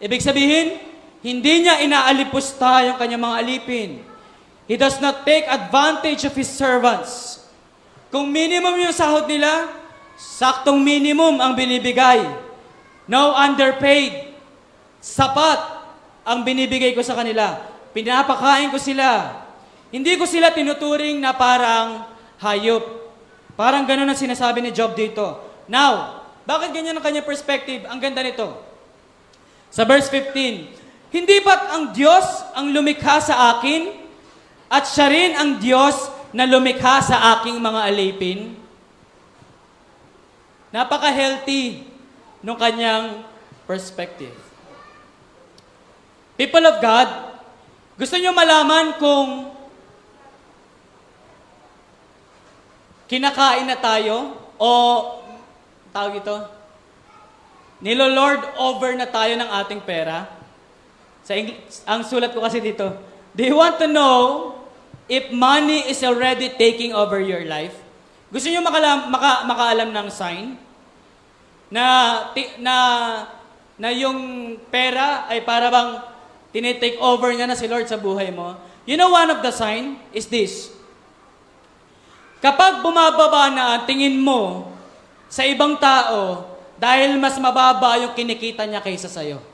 [0.02, 0.93] Ibig sabihin,
[1.24, 3.90] Hindi niya inaalipusta yung kanyang mga alipin.
[4.68, 7.40] He does not take advantage of His servants.
[8.12, 9.72] Kung minimum yung sahod nila,
[10.20, 12.28] saktong minimum ang binibigay.
[13.08, 14.36] No underpaid.
[15.00, 15.60] Sapat
[16.28, 17.56] ang binibigay ko sa kanila.
[17.96, 19.40] Pinapakain ko sila.
[19.88, 22.04] Hindi ko sila tinuturing na parang
[22.44, 22.84] hayop.
[23.56, 25.40] Parang ganun ang sinasabi ni Job dito.
[25.72, 27.88] Now, bakit ganyan ang kanyang perspective?
[27.88, 28.60] Ang ganda nito.
[29.72, 30.83] Sa verse 15,
[31.14, 32.26] Hindi ba't ang Diyos
[32.58, 33.86] ang lumikha sa akin
[34.66, 38.58] at siya rin ang Diyos na lumikha sa aking mga alipin?
[40.74, 41.86] Napaka-healthy
[42.42, 43.22] ng kanyang
[43.62, 44.34] perspective.
[46.34, 47.06] People of God,
[47.94, 49.54] gusto niyo malaman kung
[53.06, 54.70] kinakain na tayo o
[55.94, 56.36] tawag ito,
[57.78, 60.33] nilo-lord over na tayo ng ating pera?
[61.24, 61.56] Sa Eng-
[61.88, 62.84] ang sulat ko kasi dito,
[63.32, 64.52] do you want to know
[65.08, 67.72] if money is already taking over your life?
[68.28, 70.46] Gusto niyo makalam, maka, makaalam ng sign?
[71.72, 71.84] Na,
[72.60, 72.76] na,
[73.80, 75.90] na yung pera ay para bang
[76.52, 78.54] tinitake over niya na si Lord sa buhay mo?
[78.84, 80.68] You know one of the sign is this.
[82.44, 84.68] Kapag bumababa na ang tingin mo
[85.32, 86.44] sa ibang tao
[86.76, 89.53] dahil mas mababa yung kinikita niya kaysa sa'yo.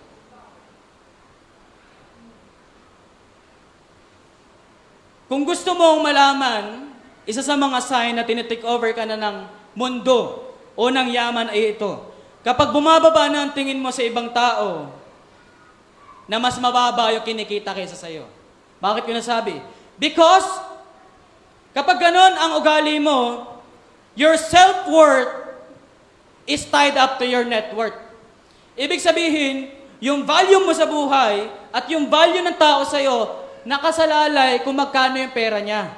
[5.30, 6.90] Kung gusto mong malaman,
[7.22, 9.46] isa sa mga sign na tinitake over ka na ng
[9.78, 10.42] mundo
[10.74, 12.02] o ng yaman ay ito.
[12.42, 14.90] Kapag bumababa na ang tingin mo sa ibang tao
[16.26, 18.26] na mas mababa yung kinikita kaysa sa'yo.
[18.82, 19.62] Bakit ko nasabi?
[20.02, 20.46] Because
[21.78, 23.46] kapag ganon ang ugali mo,
[24.18, 25.30] your self-worth
[26.42, 27.94] is tied up to your net worth.
[28.74, 29.70] Ibig sabihin,
[30.02, 35.34] yung value mo sa buhay at yung value ng tao sa'yo, nakasalalay kung magkano yung
[35.34, 35.92] pera niya.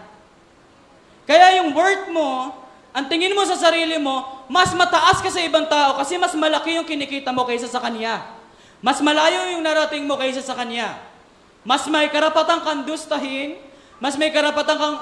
[1.27, 5.65] Kaya yung worth mo, ang tingin mo sa sarili mo, mas mataas ka sa ibang
[5.65, 8.21] tao kasi mas malaki yung kinikita mo kaysa sa kanya.
[8.85, 11.01] Mas malayo yung narating mo kaysa sa kanya.
[11.65, 13.57] Mas may karapatang kang dustahin,
[13.97, 14.97] mas may karapatang kang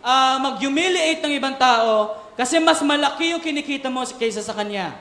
[0.00, 4.96] ah, mag-humiliate ng ibang tao kasi mas malaki yung kinikita mo kaysa sa kanya.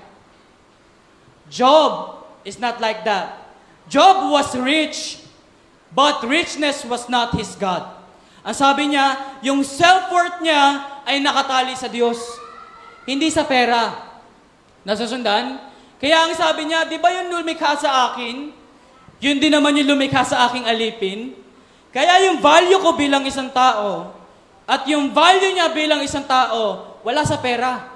[1.48, 3.40] Job is not like that.
[3.88, 5.23] Job was rich,
[5.94, 7.86] but richness was not his God.
[8.44, 12.20] Ang sabi niya, yung self-worth niya ay nakatali sa Diyos,
[13.08, 13.94] hindi sa pera.
[14.84, 15.72] Nasusundan?
[16.04, 18.52] Kaya ang sabi niya, di ba yung lumikha sa akin,
[19.24, 21.32] yun din naman yung lumikha sa aking alipin?
[21.96, 24.12] Kaya yung value ko bilang isang tao,
[24.68, 27.92] at yung value niya bilang isang tao, wala sa pera.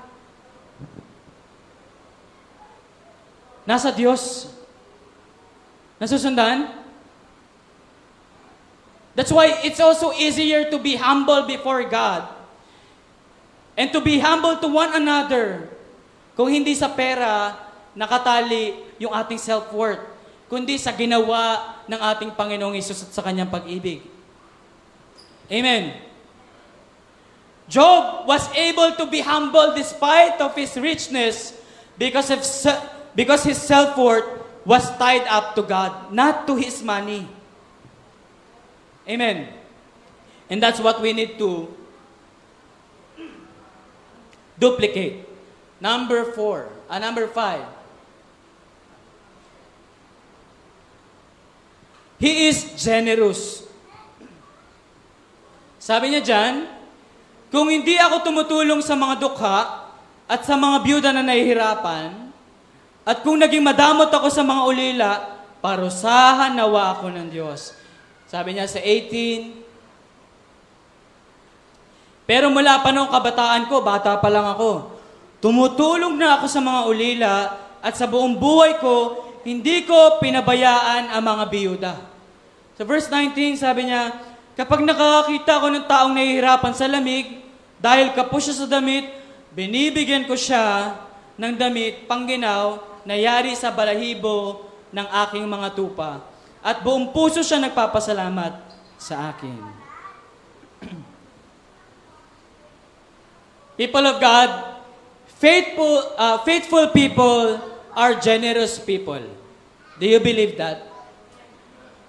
[3.67, 4.47] Nasa Diyos.
[5.99, 6.86] Nasusundan?
[9.17, 12.29] That's why it's also easier to be humble before God
[13.73, 15.73] and to be humble to one another
[16.37, 17.57] kung hindi sa pera
[17.97, 20.05] nakatali yung ating self-worth,
[20.45, 24.05] kundi sa ginawa ng ating Panginoong Isus at sa kanyang pag-ibig.
[25.49, 25.97] Amen.
[27.65, 31.57] Job was able to be humble despite of his richness
[31.97, 32.85] because of se-
[33.17, 37.36] because his self-worth was tied up to God, not to his money.
[39.07, 39.47] Amen.
[40.51, 41.71] And that's what we need to
[44.59, 45.23] duplicate.
[45.79, 47.63] Number four, uh, number five.
[52.17, 53.61] He is generous.
[55.77, 56.53] Sabi niya dyan,
[57.53, 59.85] kung hindi ako tumutulong sa mga dukha
[60.25, 62.33] at sa mga byuda na nahihirapan,
[63.07, 65.09] at kung naging madamot ako sa mga ulila,
[65.63, 67.76] parusahan nawa ako ng Diyos.
[68.27, 69.63] Sabi niya sa 18,
[72.27, 74.99] Pero mula pa noong kabataan ko, bata pa lang ako,
[75.39, 77.35] tumutulong na ako sa mga ulila
[77.79, 81.93] at sa buong buhay ko, hindi ko pinabayaan ang mga biyuda.
[82.75, 84.11] Sa verse 19, sabi niya,
[84.59, 87.45] Kapag nakakakita ko ng taong nahihirapan sa lamig,
[87.79, 89.07] dahil kapos siya sa damit,
[89.55, 90.97] binibigyan ko siya
[91.39, 96.36] ng damit pangginaw na yari sa balahibo ng aking mga tupa.
[96.67, 98.59] At buong puso siya nagpapasalamat
[98.99, 99.55] sa akin.
[103.79, 104.49] People of God,
[105.39, 107.61] faithful, uh, faithful people
[107.95, 109.21] are generous people.
[109.95, 110.81] Do you believe that?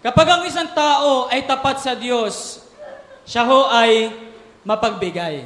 [0.01, 2.65] Kapag ang isang tao ay tapat sa Diyos,
[3.29, 4.11] siya ho ay
[4.65, 5.45] mapagbigay.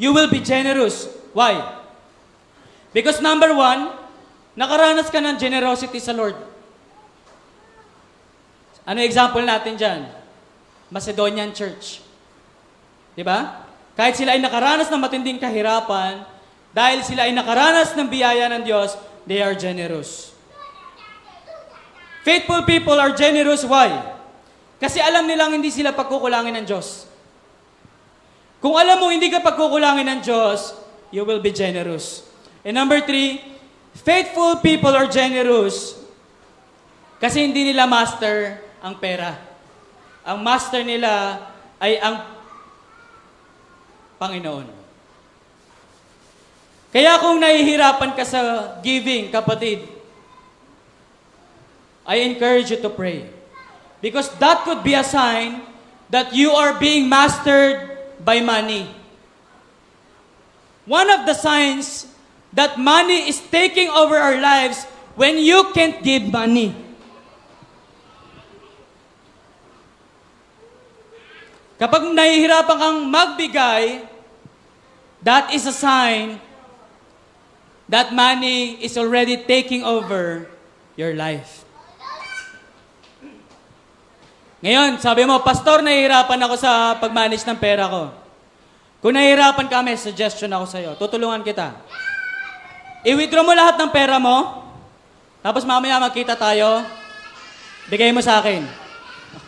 [0.00, 1.10] You will be generous.
[1.34, 1.58] Why?
[2.94, 3.97] Because number one,
[4.58, 6.34] nakaranas ka ng generosity sa Lord.
[8.82, 10.10] Ano example natin dyan?
[10.90, 12.02] Macedonian Church.
[13.14, 13.62] Di ba?
[13.94, 16.26] Kahit sila ay nakaranas ng matinding kahirapan,
[16.74, 18.98] dahil sila ay nakaranas ng biyaya ng Diyos,
[19.30, 20.34] they are generous.
[22.26, 23.62] Faithful people are generous.
[23.62, 23.94] Why?
[24.78, 27.06] Kasi alam nilang hindi sila pagkukulangin ng Diyos.
[28.58, 30.74] Kung alam mo hindi ka pagkukulangin ng Diyos,
[31.14, 32.26] you will be generous.
[32.66, 33.57] And number three,
[34.08, 36.00] faithful people are generous
[37.20, 39.36] kasi hindi nila master ang pera.
[40.24, 41.44] Ang master nila
[41.76, 42.24] ay ang
[44.16, 44.64] Panginoon.
[46.88, 48.40] Kaya kung nahihirapan ka sa
[48.80, 49.84] giving, kapatid,
[52.08, 53.28] I encourage you to pray.
[54.00, 55.60] Because that could be a sign
[56.08, 57.92] that you are being mastered
[58.24, 58.88] by money.
[60.88, 62.08] One of the signs
[62.52, 64.84] that money is taking over our lives
[65.18, 66.72] when you can't give money.
[71.78, 74.02] Kapag nahihirapan kang magbigay,
[75.22, 76.42] that is a sign
[77.86, 80.50] that money is already taking over
[80.98, 81.62] your life.
[84.58, 88.10] Ngayon, sabi mo, Pastor, nahihirapan ako sa pag-manage ng pera ko.
[88.98, 90.98] Kung nahihirapan kami, suggestion ako sa iyo.
[90.98, 91.78] Tutulungan kita.
[93.06, 94.66] I-withdraw mo lahat ng pera mo,
[95.38, 96.82] tapos mamaya magkita tayo,
[97.86, 98.66] bigay mo sa akin.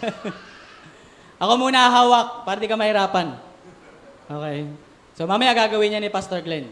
[1.43, 3.35] ako muna hawak para di ka mahirapan.
[4.31, 4.71] Okay.
[5.19, 6.71] So mamaya gagawin niya ni Pastor Glenn.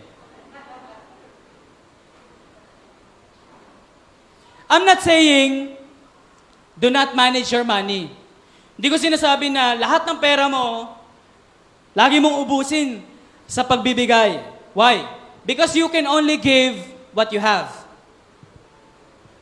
[4.68, 5.74] I'm not saying
[6.76, 8.12] do not manage your money.
[8.78, 10.94] Hindi ko sinasabi na lahat ng pera mo,
[11.96, 13.02] lagi mong ubusin
[13.50, 14.38] sa pagbibigay.
[14.76, 15.02] Why?
[15.46, 16.78] Because you can only give
[17.12, 17.70] what you have.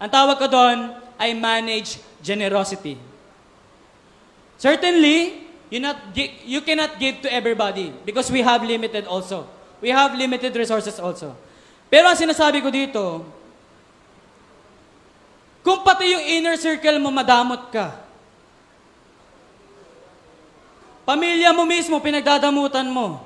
[0.00, 3.00] Ang tawag ko doon ay manage generosity.
[4.60, 5.96] Certainly, you, not,
[6.44, 9.48] you cannot give to everybody because we have limited also.
[9.80, 11.36] We have limited resources also.
[11.92, 13.04] Pero ang sinasabi ko dito,
[15.60, 18.06] kung pati yung inner circle mo madamot ka,
[21.06, 23.22] Pamilya mo mismo, pinagdadamutan mo.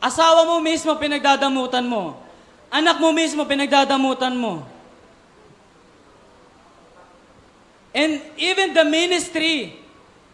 [0.00, 2.16] Asawa mo mismo, pinagdadamutan mo.
[2.72, 4.64] Anak mo mismo, pinagdadamutan mo.
[7.92, 9.76] And even the ministry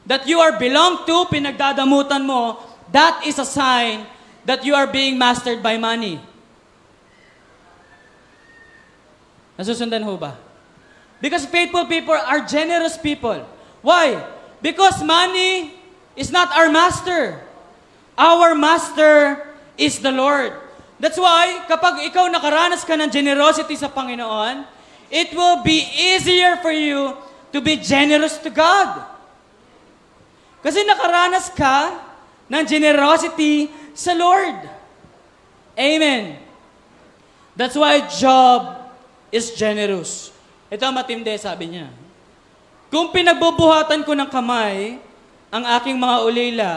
[0.06, 2.62] that you are belong to, pinagdadamutan mo,
[2.94, 4.06] that is a sign
[4.46, 6.22] that you are being mastered by money.
[9.58, 10.38] Nasusundan ho ba?
[11.18, 13.42] Because faithful people are generous people.
[13.80, 14.22] Why?
[14.60, 15.74] Because money
[16.14, 17.40] is not our master.
[18.16, 19.45] Our master
[19.76, 20.52] is the Lord.
[20.96, 24.64] That's why, kapag ikaw nakaranas ka ng generosity sa Panginoon,
[25.12, 27.12] it will be easier for you
[27.52, 29.04] to be generous to God.
[30.64, 32.00] Kasi nakaranas ka
[32.48, 34.56] ng generosity sa Lord.
[35.76, 36.40] Amen.
[37.52, 38.88] That's why Job
[39.28, 40.32] is generous.
[40.72, 41.92] Ito matindi, sabi niya.
[42.88, 44.96] Kung pinagbubuhatan ko ng kamay
[45.52, 46.72] ang aking mga ulila,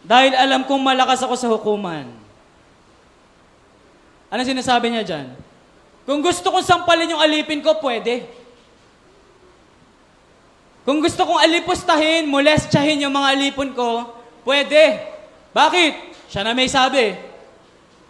[0.00, 2.08] dahil alam kong malakas ako sa hukuman.
[4.30, 5.26] Ano sinasabi niya dyan?
[6.06, 8.24] Kung gusto kong sampalin yung alipin ko, pwede.
[10.86, 14.16] Kung gusto kong alipustahin, molestyahin yung mga alipon ko,
[14.46, 15.02] pwede.
[15.52, 15.92] Bakit?
[16.30, 17.14] Siya na may sabi,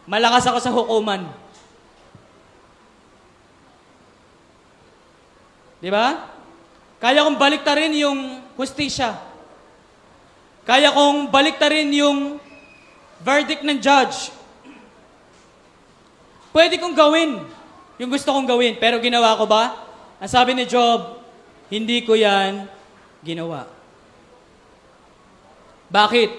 [0.05, 1.25] malakas ako sa hukuman.
[5.81, 6.29] Di ba?
[7.01, 9.17] Kaya kong baliktarin yung hustisya.
[10.69, 12.37] Kaya kong baliktarin yung
[13.25, 14.29] verdict ng judge.
[16.51, 17.41] Pwede kong gawin
[18.01, 19.77] yung gusto kong gawin, pero ginawa ko ba?
[20.17, 21.21] Ang sabi ni Job,
[21.69, 22.65] hindi ko yan
[23.21, 23.69] ginawa.
[25.93, 26.33] Bakit?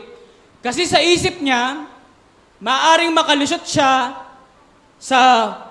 [0.66, 1.86] Kasi sa isip niya,
[2.58, 4.26] maaring makalusot siya
[4.98, 5.20] sa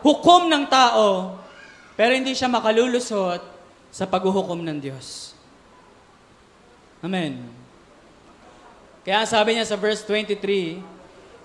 [0.07, 1.35] hukom ng tao,
[1.99, 3.43] pero hindi siya makalulusot
[3.91, 5.35] sa paghuhukom ng Diyos.
[7.03, 7.51] Amen.
[9.03, 10.79] Kaya sabi niya sa verse 23,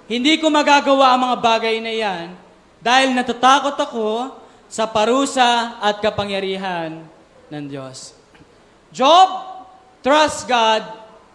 [0.05, 2.44] Hindi ko magagawa ang mga bagay na yan
[2.85, 4.37] dahil natatakot ako
[4.69, 7.01] sa parusa at kapangyarihan
[7.49, 8.13] ng Diyos.
[8.93, 9.41] Job,
[10.05, 10.85] trust God,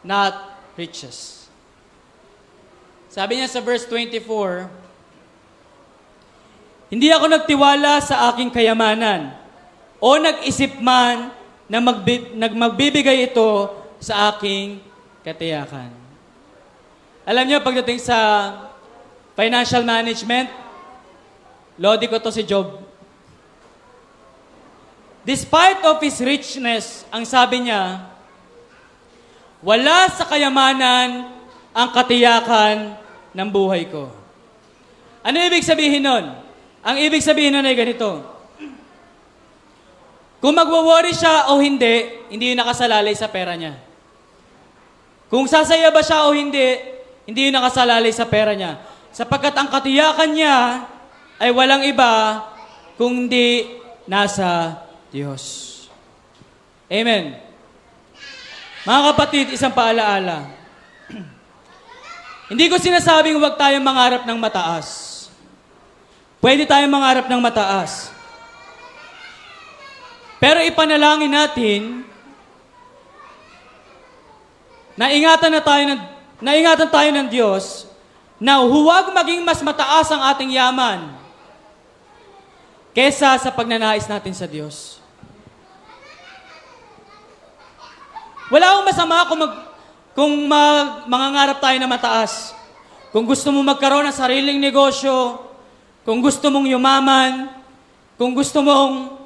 [0.06, 1.50] not riches.
[3.10, 4.70] Sabi niya sa verse 24,
[6.90, 9.34] Hindi ako nagtiwala sa aking kayamanan
[10.02, 11.30] o nag-isip man
[11.70, 13.70] na magbi- nagmagbibigay ito
[14.02, 14.82] sa aking
[15.22, 15.94] katiyakan.
[17.22, 18.18] Alam niyo, pagdating sa
[19.38, 20.50] financial management,
[21.80, 22.76] Lodi ko to si Job.
[25.24, 28.04] Despite of his richness, ang sabi niya,
[29.64, 31.32] wala sa kayamanan
[31.72, 33.00] ang katiyakan
[33.32, 34.12] ng buhay ko.
[35.24, 36.36] Ano ibig sabihin nun?
[36.84, 38.28] Ang ibig sabihin nun ay ganito.
[40.40, 43.76] Kung magwo-worry siya o hindi, hindi yun nakasalalay sa pera niya.
[45.28, 46.80] Kung sasaya ba siya o hindi,
[47.28, 48.80] hindi yun nakasalalay sa pera niya.
[49.12, 50.56] Sapagkat ang katiyakan niya
[51.40, 52.44] ay walang iba
[53.00, 54.76] kundi nasa
[55.08, 55.66] Diyos.
[56.92, 57.40] Amen.
[58.84, 60.52] Mga kapatid, isang paalaala.
[62.52, 65.16] Hindi ko sinasabing huwag tayong mangarap ng mataas.
[66.44, 68.12] Pwede tayong mangarap ng mataas.
[70.40, 71.80] Pero ipanalangin natin
[74.96, 76.00] na ingatan na tayo ng,
[76.40, 77.88] na ingatan tayo ng Diyos
[78.40, 81.19] na huwag maging mas mataas ang ating yaman
[83.00, 85.00] kesa sa pagnanais natin sa Diyos.
[88.52, 89.54] Wala akong masama kung, mag,
[90.12, 92.52] kung mag, mangangarap tayo na mataas.
[93.08, 95.40] Kung gusto mo magkaroon ng sariling negosyo,
[96.04, 97.48] kung gusto mong yumaman,
[98.20, 99.16] kung gusto mong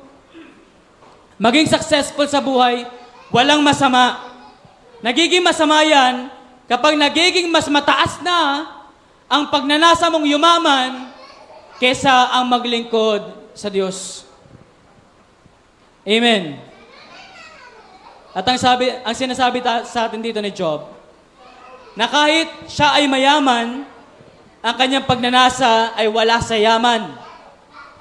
[1.35, 2.87] maging successful sa buhay,
[3.35, 4.23] walang masama.
[5.03, 6.31] Nagiging masama yan
[6.71, 8.71] kapag nagiging mas mataas na
[9.27, 11.11] ang pagnanasa mong yumaman
[11.83, 14.27] kesa ang maglingkod sa Diyos.
[16.05, 16.61] Amen.
[18.35, 20.91] At ang, sabi, ang sinasabi ta- sa atin dito ni Job,
[21.95, 23.87] na kahit siya ay mayaman,
[24.59, 27.15] ang kanyang pagnanasa ay wala sa yaman.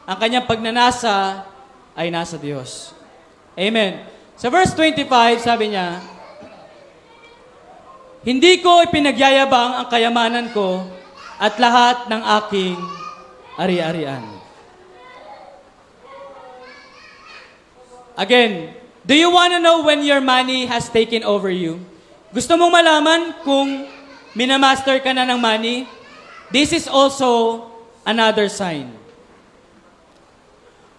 [0.10, 1.46] Ang kanyang pagnanasa
[1.94, 2.98] ay nasa Diyos.
[3.54, 4.02] Amen.
[4.34, 5.06] Sa verse 25,
[5.46, 6.02] sabi niya,
[8.26, 10.88] Hindi ko ipinagyayabang ang kayamanan ko
[11.38, 12.80] at lahat ng aking
[13.60, 14.33] ari-arian.
[18.14, 21.84] Again, Do you want to know when your money has taken over you?
[22.32, 23.84] Gusto mong malaman kung
[24.32, 25.84] minamaster ka na ng money?
[26.48, 27.68] This is also
[28.08, 28.96] another sign.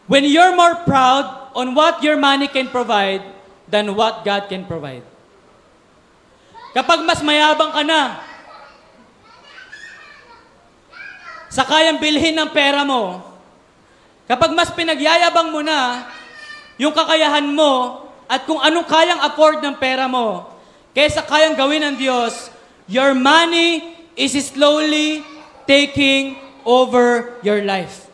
[0.05, 3.25] When you're more proud on what your money can provide
[3.65, 5.01] than what God can provide.
[6.77, 8.21] Kapag mas mayabang ka na
[11.49, 13.25] sa kayang bilhin ng pera mo,
[14.29, 16.05] kapag mas pinagyayabang mo na
[16.81, 20.51] yung kakayahan mo at kung anong kayang afford ng pera mo,
[20.97, 22.51] kaysa kayang gawin ng Diyos,
[22.91, 25.23] your money is slowly
[25.67, 28.09] taking over your life.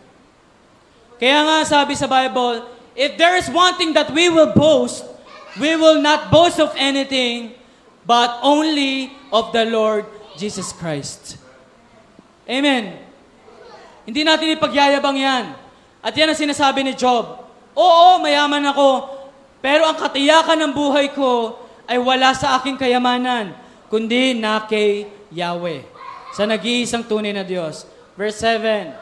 [1.21, 2.65] Kaya nga sabi sa Bible,
[2.97, 5.05] if there is one thing that we will boast,
[5.61, 7.53] we will not boast of anything,
[8.09, 10.09] but only of the Lord
[10.41, 11.37] Jesus Christ.
[12.49, 12.99] Amen.
[14.09, 15.45] Hindi natin ipagyayabang yan.
[16.01, 17.50] At yan ang sinasabi ni Job.
[17.77, 19.21] Oo, mayaman ako,
[19.61, 23.55] pero ang katiyakan ng buhay ko ay wala sa aking kayamanan,
[23.93, 25.85] kundi na kay Yahweh.
[26.35, 27.87] Sa nag-iisang tunay na Diyos.
[28.15, 28.95] Verse 7.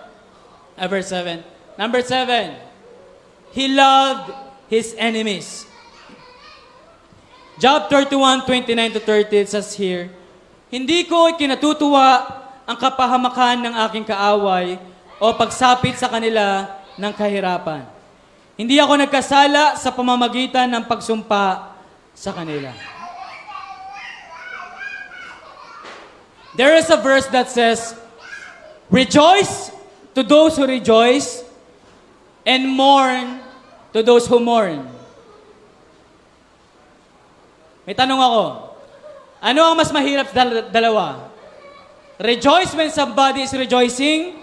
[0.79, 1.45] Uh, verse 7.
[1.77, 2.57] Number 7.
[3.53, 4.33] He loved
[4.73, 5.69] his enemies.
[7.59, 10.07] Job 31, 29 to 30, it says here,
[10.71, 12.23] Hindi ko ikinatutuwa
[12.69, 14.77] ang kapahamakan ng aking kaaway
[15.19, 17.98] o pagsapit sa kanila ng kahirapan.
[18.59, 21.79] Hindi ako nagkasala sa pamamagitan ng pagsumpa
[22.11, 22.75] sa kanila.
[26.59, 27.95] There is a verse that says,
[28.91, 29.71] Rejoice
[30.19, 31.47] to those who rejoice
[32.43, 33.39] and mourn
[33.95, 34.83] to those who mourn.
[37.87, 38.45] May tanong ako,
[39.39, 41.31] ano ang mas mahirap dal- dalawa?
[42.19, 44.43] Rejoice when somebody is rejoicing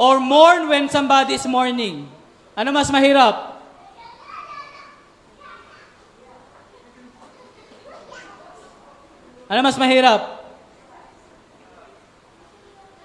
[0.00, 2.08] or mourn when somebody is mourning?
[2.52, 3.52] Ano mas mahirap?
[9.48, 10.20] Ano mas mahirap?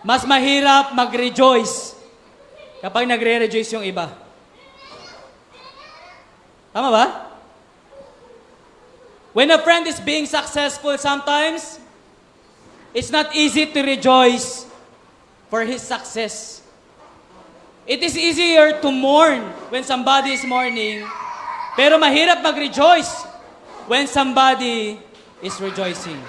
[0.04, 1.96] Mas mahirap mag-rejoice
[2.80, 4.12] kapag nagre-rejoice yung iba.
[6.72, 7.06] Tama ba?
[9.32, 11.80] When a friend is being successful sometimes,
[12.94, 14.68] it's not easy to rejoice
[15.52, 16.64] for his success.
[17.88, 21.08] It is easier to mourn when somebody is mourning,
[21.80, 23.24] pero mahirap mag-rejoice
[23.88, 25.00] when somebody
[25.40, 26.20] is rejoicing.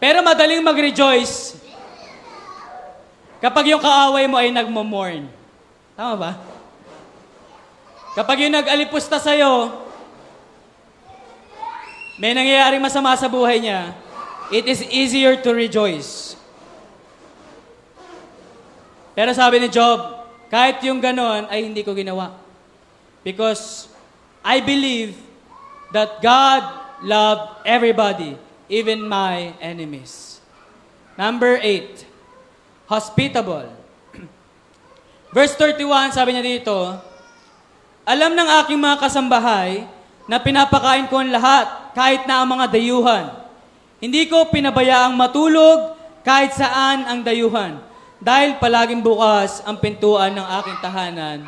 [0.00, 1.60] Pero madaling mag-rejoice
[3.44, 5.28] kapag yung kaaway mo ay nagmo-mourn.
[5.92, 6.32] Tama ba?
[8.16, 9.84] Kapag yung nag-alipusta sa'yo,
[12.16, 13.92] may nangyayaring masama sa buhay niya,
[14.48, 16.29] it is easier to rejoice.
[19.20, 22.40] Pero sabi ni Job, kahit yung ganon ay hindi ko ginawa.
[23.20, 23.92] Because
[24.40, 25.12] I believe
[25.92, 26.64] that God
[27.04, 28.40] loved everybody,
[28.72, 30.40] even my enemies.
[31.20, 32.08] Number eight,
[32.88, 33.68] hospitable.
[35.36, 36.96] Verse 31, sabi niya dito,
[38.08, 39.84] Alam ng aking mga kasambahay
[40.24, 43.36] na pinapakain ko ang lahat, kahit na ang mga dayuhan.
[44.00, 45.92] Hindi ko pinabayaang matulog
[46.24, 47.89] kahit saan ang dayuhan,
[48.20, 51.38] dahil palaging bukas ang pintuan ng aking tahanan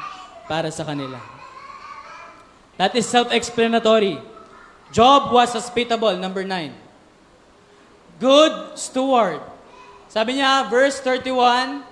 [0.48, 1.20] para sa kanila.
[2.80, 4.16] That is self-explanatory.
[4.88, 6.72] Job was hospitable, number 9.
[8.16, 9.44] Good steward.
[10.08, 11.84] Sabi niya, verse 31,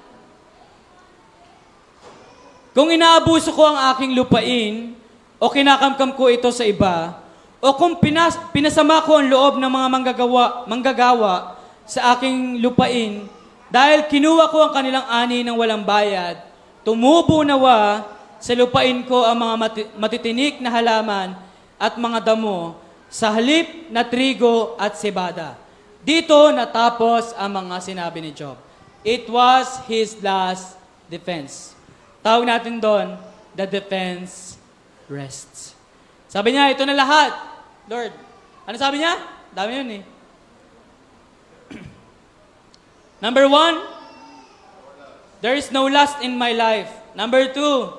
[2.76, 4.97] kung inaabuso ko ang aking lupain,
[5.41, 7.20] o kinakamkam ko ito sa iba,
[7.61, 13.28] o kung pinas, pinasama ko ang loob ng mga manggagawa, manggagawa sa aking lupain,
[13.71, 16.43] dahil kinuha ko ang kanilang ani ng walang bayad,
[16.83, 18.03] tumubo nawa
[18.43, 21.39] sa lupain ko ang mga mati- matitinik na halaman
[21.79, 22.75] at mga damo
[23.07, 25.55] sa halip na trigo at sebada.
[26.03, 28.59] Dito natapos ang mga sinabi ni Job.
[29.07, 30.75] It was his last
[31.07, 31.73] defense.
[32.21, 33.16] Tawag natin doon,
[33.55, 34.59] the defense
[35.07, 35.79] rests.
[36.27, 37.33] Sabi niya, ito na lahat.
[37.87, 38.12] Lord,
[38.66, 39.14] ano sabi niya?
[39.51, 40.03] Dami yun eh.
[43.21, 43.81] Number one,
[45.41, 46.89] there is no lust in my life.
[47.14, 47.93] Number two,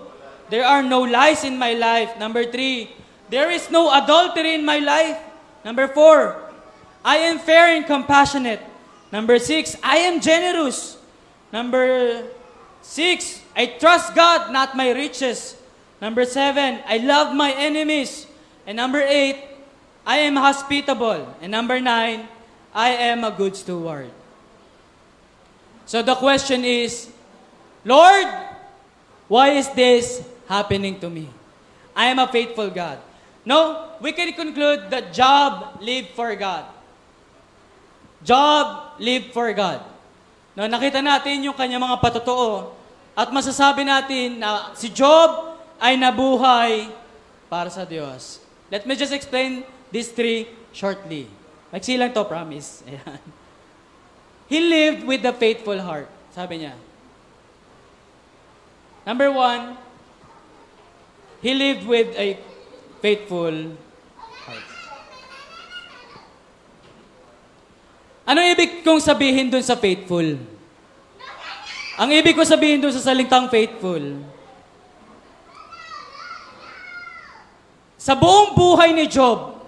[0.50, 2.18] there are no lies in my life.
[2.20, 2.92] Number three,
[3.30, 5.18] there is no adultery in my life.
[5.64, 6.52] Number four,
[7.06, 8.62] I am fair and compassionate.
[9.12, 10.98] Number six, I am generous.
[11.52, 12.24] Number
[12.82, 15.58] six, I trust God, not my riches.
[16.02, 18.28] Number seven, I love my enemies.
[18.66, 19.38] And number eight,
[20.06, 21.28] I am hospitable.
[21.42, 22.28] And number nine,
[22.74, 24.10] I am a good steward.
[25.92, 27.12] So the question is,
[27.84, 28.24] Lord,
[29.28, 31.28] why is this happening to me?
[31.92, 32.96] I am a faithful God.
[33.44, 36.64] No, we can conclude that Job lived for God.
[38.24, 39.84] Job lived for God.
[40.56, 42.72] No, nakita natin yung kanyang mga patotoo
[43.12, 46.88] at masasabi natin na si Job ay nabuhay
[47.52, 48.40] para sa Diyos.
[48.72, 51.28] Let me just explain these three shortly.
[51.68, 52.80] Maiksi to, promise.
[52.88, 53.41] Ayan.
[54.52, 56.12] He lived with a faithful heart.
[56.36, 56.76] Sabi niya.
[59.08, 59.80] Number one,
[61.40, 62.36] he lived with a
[63.00, 63.80] faithful
[64.44, 64.68] heart.
[68.28, 70.36] Ano ibig kong sabihin dun sa faithful?
[71.96, 74.20] Ang ibig ko sabihin dun sa salitang faithful,
[77.96, 79.64] sa buong buhay ni Job,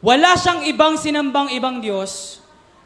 [0.00, 2.39] wala siyang ibang sinambang ibang Diyos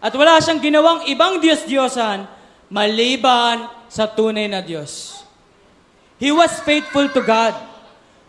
[0.05, 2.29] at wala siyang ginawang ibang Diyos-Diyosan
[2.69, 5.25] maliban sa tunay na Diyos.
[6.21, 7.57] He was faithful to God.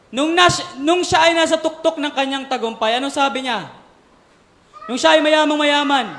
[0.08, 3.68] Nung, nas, nung siya ay nasa tuktok ng kanyang tagumpay, anong sabi niya?
[4.88, 6.16] Nung siya ay mayamang mayaman,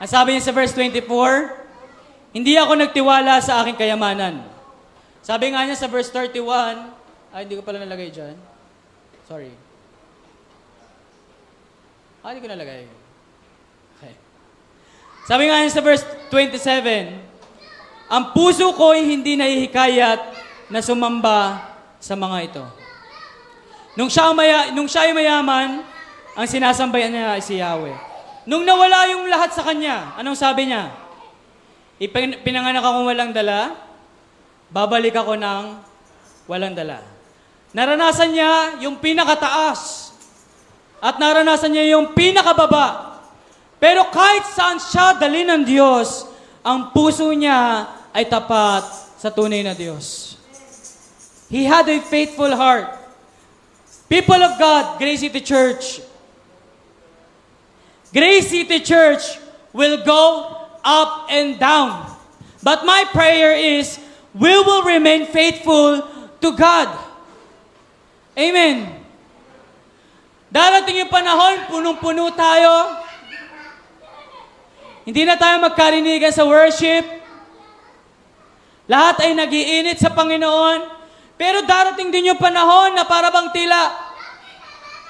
[0.00, 1.04] ang sabi niya sa verse 24,
[2.32, 4.40] hindi ako nagtiwala sa aking kayamanan.
[5.20, 8.40] Sabi nga niya sa verse 31, ay hindi ko pala nalagay dyan.
[9.28, 9.52] Sorry.
[12.24, 13.05] Ah, hindi ko nalagay.
[15.26, 17.10] Sabi nga sa verse 27,
[18.06, 20.20] ang puso ko ay hindi nahihikayat
[20.70, 21.66] na sumamba
[21.98, 22.64] sa mga ito.
[23.98, 25.82] Nung siya, maya, nung siya ay mayaman,
[26.38, 27.96] ang sinasambayan niya ay si Yahweh.
[28.46, 30.94] Nung nawala yung lahat sa kanya, anong sabi niya?
[31.98, 33.74] Ipin- pinanganak akong walang dala,
[34.70, 35.62] babalik ako ng
[36.46, 37.02] walang dala.
[37.74, 40.12] Naranasan niya yung pinakataas
[41.02, 43.05] at naranasan niya yung pinakababa.
[43.76, 46.24] Pero kahit saan siya dali ng Diyos,
[46.64, 48.82] ang puso niya ay tapat
[49.20, 50.36] sa tunay na Diyos.
[51.52, 52.90] He had a faithful heart.
[54.08, 56.00] People of God, Grace City Church,
[58.10, 59.38] Grace City Church
[59.74, 62.06] will go up and down.
[62.62, 63.98] But my prayer is,
[64.32, 66.02] we will remain faithful
[66.40, 66.88] to God.
[68.34, 69.04] Amen.
[70.50, 73.05] Darating yung panahon, punong-puno tayo.
[75.06, 77.06] Hindi na tayo magkarinigan sa worship.
[78.90, 80.82] Lahat ay nagiinit sa Panginoon.
[81.38, 83.82] Pero darating din yung panahon na para bang tila,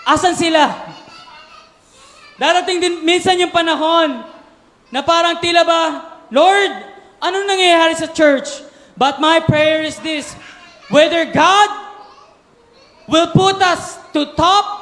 [0.05, 0.69] asan sila?
[2.37, 4.21] Darating din minsan yung panahon
[4.93, 5.83] na parang tila ba,
[6.29, 6.73] Lord,
[7.25, 8.69] anong nangyayari sa church?
[9.01, 10.37] But my prayer is this,
[10.93, 11.69] whether God
[13.09, 14.76] will put us to top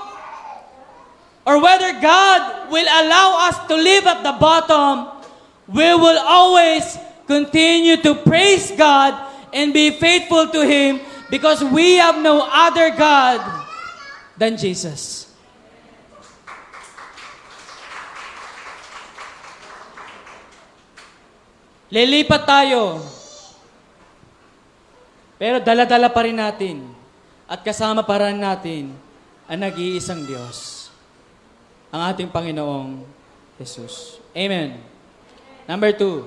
[1.45, 5.12] or whether God will allow us to live at the bottom,
[5.68, 6.97] we will always
[7.28, 9.12] continue to praise God
[9.53, 13.40] and be faithful to Him because we have no other God
[14.36, 15.24] than Jesus.
[21.95, 22.99] Lilipat tayo.
[25.38, 26.82] Pero dala-dala pa rin natin
[27.47, 28.90] at kasama pa rin natin
[29.47, 30.84] ang nag-iisang Diyos,
[31.95, 33.07] ang ating Panginoong
[33.55, 34.18] Jesus.
[34.34, 34.82] Amen.
[35.70, 36.26] Number two,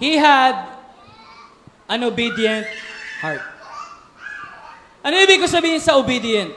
[0.00, 0.80] He had
[1.86, 2.64] an obedient
[3.20, 3.44] heart.
[5.04, 6.56] Ano ibig ko sabihin sa obedient?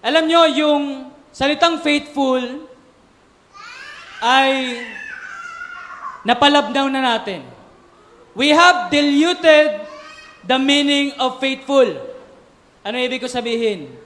[0.00, 0.82] Alam nyo, yung
[1.34, 2.40] salitang faithful
[4.22, 4.80] ay
[6.22, 7.42] napalabnaw na natin.
[8.38, 9.82] We have diluted
[10.46, 11.98] the meaning of faithful.
[12.86, 14.05] Ano ibig ko sabihin?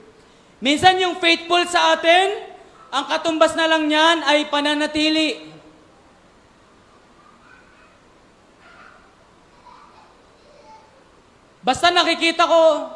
[0.61, 2.53] Minsan yung faithful sa atin,
[2.93, 5.49] ang katumbas na lang niyan ay pananatili.
[11.65, 12.89] Basta nakikita ko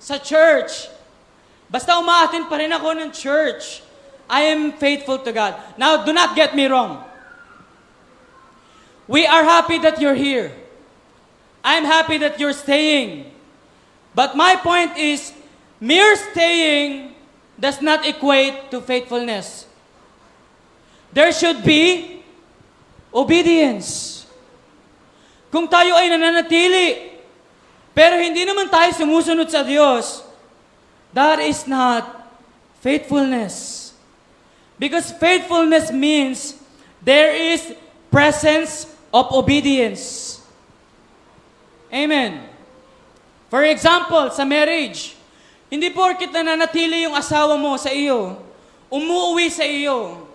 [0.00, 0.88] sa church,
[1.68, 3.84] basta umaatin pa rin ako ng church,
[4.30, 5.56] I am faithful to God.
[5.76, 7.04] Now, do not get me wrong.
[9.10, 10.54] We are happy that you're here.
[11.66, 13.26] I'm happy that you're staying.
[14.14, 15.34] But my point is,
[15.80, 17.16] mere staying
[17.58, 19.66] does not equate to faithfulness.
[21.12, 22.22] There should be
[23.12, 24.22] obedience.
[25.50, 27.18] Kung tayo ay nananatili,
[27.90, 30.22] pero hindi naman tayo sumusunod sa Diyos,
[31.10, 32.06] that is not
[32.78, 33.90] faithfulness.
[34.78, 36.56] Because faithfulness means
[37.02, 37.74] there is
[38.08, 40.38] presence of obedience.
[41.92, 42.46] Amen.
[43.50, 45.18] For example, sa marriage,
[45.70, 48.34] hindi porkit nananatili yung asawa mo sa iyo,
[48.90, 50.26] umuwi sa iyo,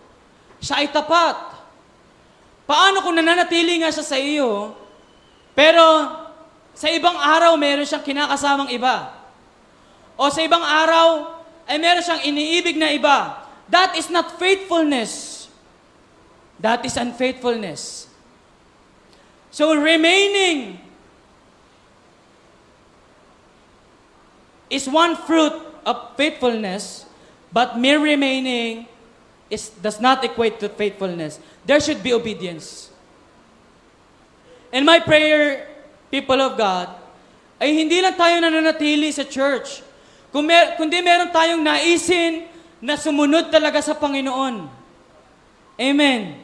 [0.63, 1.35] siya ay tapat.
[2.63, 4.71] Paano kung nananatili nga siya sa iyo,
[5.51, 5.83] pero
[6.71, 9.11] sa ibang araw meron siyang kinakasamang iba?
[10.15, 11.35] O sa ibang araw
[11.67, 13.43] ay meron siyang iniibig na iba?
[13.67, 15.45] That is not faithfulness.
[16.63, 18.07] That is unfaithfulness.
[19.51, 20.79] So remaining
[24.75, 25.55] is one fruit
[25.87, 27.07] of faithfulness,
[27.49, 28.85] but mere remaining
[29.47, 31.39] is, does not equate to faithfulness.
[31.63, 32.91] There should be obedience.
[34.75, 35.71] And my prayer,
[36.11, 36.91] people of God,
[37.55, 39.79] ay hindi lang tayo nananatili sa church,
[40.35, 40.43] kung
[40.75, 42.51] kundi meron tayong naisin
[42.83, 44.67] na sumunod talaga sa Panginoon.
[45.79, 46.43] Amen.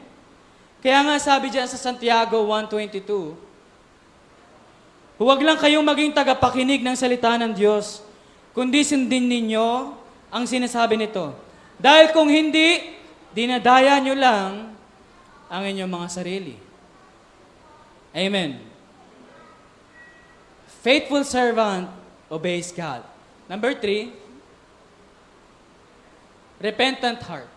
[0.80, 3.52] Kaya nga sabi diyan sa Santiago 1.22,
[5.22, 8.02] Huwag lang kayong maging tagapakinig ng salita ng Diyos,
[8.52, 9.68] kundi sundin ninyo
[10.32, 11.36] ang sinasabi nito.
[11.82, 12.96] Dahil kung hindi,
[13.32, 14.52] dinadaya nyo lang
[15.52, 16.56] ang inyong mga sarili.
[18.12, 18.60] Amen.
[20.82, 21.92] Faithful servant
[22.32, 23.04] obeys God.
[23.52, 24.16] Number three,
[26.64, 27.50] repentant heart.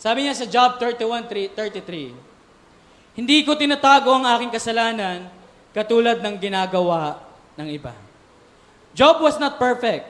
[0.00, 2.16] Sabi niya sa Job 31:33,
[3.20, 5.28] Hindi ko tinatago ang aking kasalanan
[5.76, 7.20] katulad ng ginagawa
[7.58, 7.92] ng iba.
[8.94, 10.06] Job was not perfect.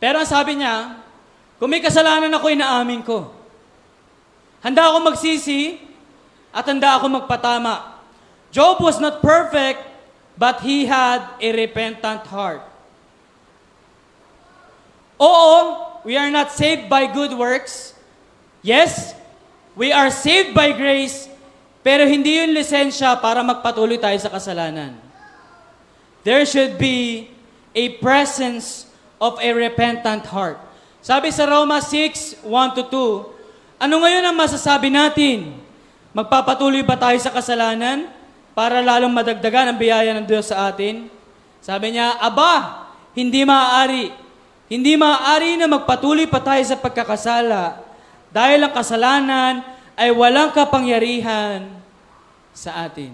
[0.00, 1.00] Pero ang sabi niya,
[1.56, 3.32] kung may kasalanan ako, inaamin ko.
[4.60, 5.80] Handa ako magsisi
[6.52, 8.00] at handa ako magpatama.
[8.54, 9.82] Job was not perfect,
[10.38, 12.62] but he had a repentant heart.
[15.18, 15.54] Oo,
[16.06, 17.98] we are not saved by good works.
[18.62, 19.12] Yes,
[19.74, 21.26] we are saved by grace,
[21.82, 24.96] pero hindi yun lisensya para magpatuloy tayo sa kasalanan.
[26.24, 27.28] There should be
[27.74, 28.86] a presence
[29.18, 30.56] of a repentant heart.
[31.04, 35.58] Sabi sa Roma 6, 1 to 2, ano ngayon ang masasabi natin?
[36.14, 38.08] Magpapatuloy ba tayo sa kasalanan
[38.54, 41.10] para lalong madagdagan ang biyaya ng Diyos sa atin?
[41.58, 44.14] Sabi niya, Aba, hindi maaari.
[44.70, 47.82] Hindi maaari na magpatuloy pa tayo sa pagkakasala
[48.30, 49.54] dahil ang kasalanan
[49.98, 51.68] ay walang kapangyarihan
[52.54, 53.12] sa atin.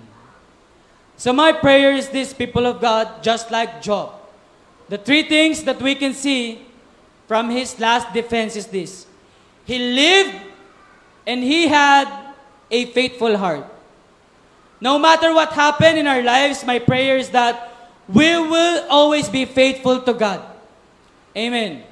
[1.16, 4.19] So my prayer is this, people of God, just like Job.
[4.90, 6.66] The three things that we can see
[7.28, 9.06] from his last defense is this.
[9.64, 10.34] He lived
[11.24, 12.10] and he had
[12.68, 13.66] a faithful heart.
[14.80, 17.70] No matter what happened in our lives, my prayer is that
[18.08, 20.42] we will always be faithful to God.
[21.36, 21.84] Amen.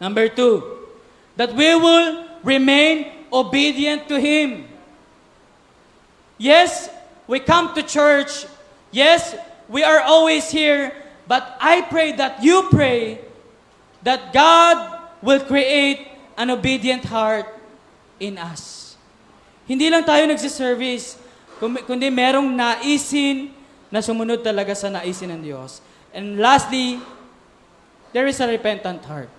[0.00, 0.88] Number two,
[1.36, 4.64] that we will remain obedient to Him.
[6.38, 6.88] Yes,
[7.26, 8.46] we come to church.
[8.90, 9.36] Yes,
[9.68, 10.94] we are always here.
[11.30, 13.22] But I pray that you pray
[14.02, 17.46] that God will create an obedient heart
[18.18, 18.98] in us.
[19.62, 21.14] Hindi lang tayo nagsiservice,
[21.62, 23.54] kundi merong naisin
[23.94, 25.78] na sumunod talaga sa naisin ng Diyos.
[26.10, 26.98] And lastly,
[28.10, 29.30] there is a repentant heart.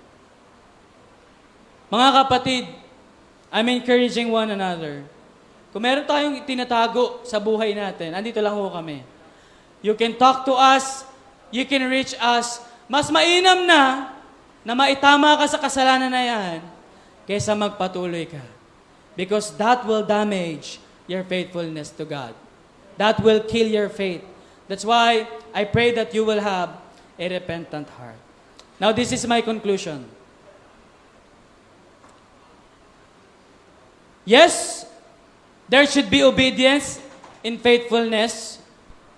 [1.91, 2.63] Mga kapatid,
[3.51, 5.03] I'm encouraging one another.
[5.75, 9.03] Kung meron tayong tinatago sa buhay natin, andito lang ho kami.
[9.83, 11.03] You can talk to us,
[11.51, 12.63] you can reach us.
[12.87, 14.15] Mas mainam na
[14.63, 16.59] na maitama ka sa kasalanan na yan
[17.27, 18.43] kaysa magpatuloy ka.
[19.13, 22.31] Because that will damage your faithfulness to God.
[22.95, 24.23] That will kill your faith.
[24.71, 26.79] That's why I pray that you will have
[27.19, 28.15] a repentant heart.
[28.79, 30.07] Now, this is my conclusion.
[34.23, 34.85] Yes,
[35.67, 37.01] there should be obedience
[37.43, 38.61] in faithfulness.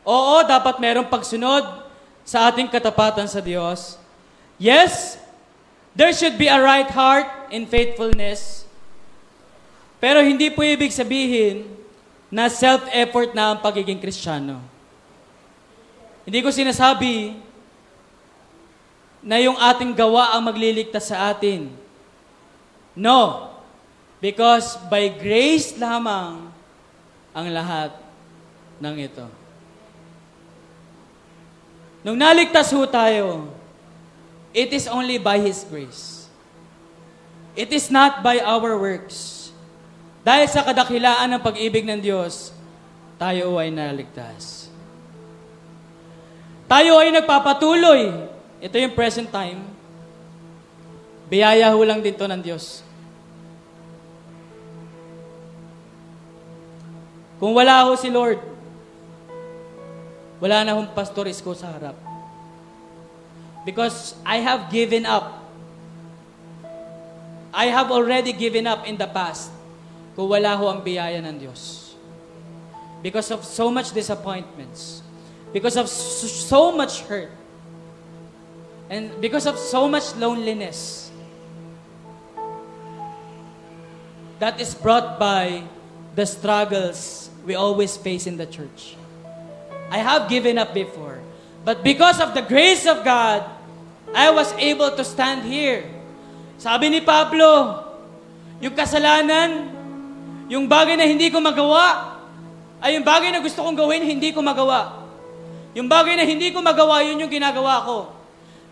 [0.04, 1.83] Oo, dapat merong pagsunod
[2.24, 4.00] sa ating katapatan sa Diyos.
[4.56, 5.20] Yes,
[5.92, 8.64] there should be a right heart in faithfulness.
[10.04, 11.68] Pero hindi po ibig sabihin
[12.28, 14.60] na self-effort na ang pagiging Kristiyano.
[16.24, 17.36] Hindi ko sinasabi
[19.24, 21.72] na yung ating gawa ang magliligtas sa atin.
[22.96, 23.52] No.
[24.24, 26.52] Because by grace lamang
[27.36, 27.92] ang lahat
[28.80, 29.43] ng ito.
[32.04, 33.48] Nung naligtas ho tayo,
[34.52, 36.28] it is only by His grace.
[37.56, 39.50] It is not by our works.
[40.24, 42.52] Dahil sa kadakilaan ng pag-ibig ng Diyos,
[43.16, 44.68] tayo ay naligtas.
[46.68, 48.32] Tayo ay nagpapatuloy.
[48.60, 49.64] Ito yung present time.
[51.32, 52.84] Biyaya ho lang din to ng Diyos.
[57.40, 58.53] Kung wala ho si Lord,
[60.44, 61.96] wala na hong pastor isko sa harap.
[63.64, 65.40] Because I have given up.
[67.56, 69.56] I have already given up in the past
[70.20, 71.96] kung wala ho ang biyaya ng Diyos.
[73.00, 75.00] Because of so much disappointments.
[75.56, 77.32] Because of so much hurt.
[78.92, 81.08] And because of so much loneliness.
[84.44, 85.64] That is brought by
[86.20, 89.00] the struggles we always face in the church.
[89.94, 91.22] I have given up before.
[91.62, 93.46] But because of the grace of God,
[94.10, 95.86] I was able to stand here.
[96.58, 97.78] Sabi ni Pablo,
[98.58, 99.70] yung kasalanan,
[100.50, 102.18] yung bagay na hindi ko magawa,
[102.82, 105.06] ay yung bagay na gusto kong gawin, hindi ko magawa.
[105.78, 107.98] Yung bagay na hindi ko magawa, yun yung ginagawa ko.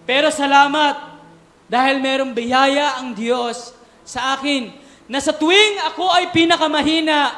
[0.10, 1.22] Pero salamat,
[1.70, 4.74] dahil merong biyaya ang Diyos sa akin,
[5.06, 7.30] na sa tuwing ako ay pinakamahina,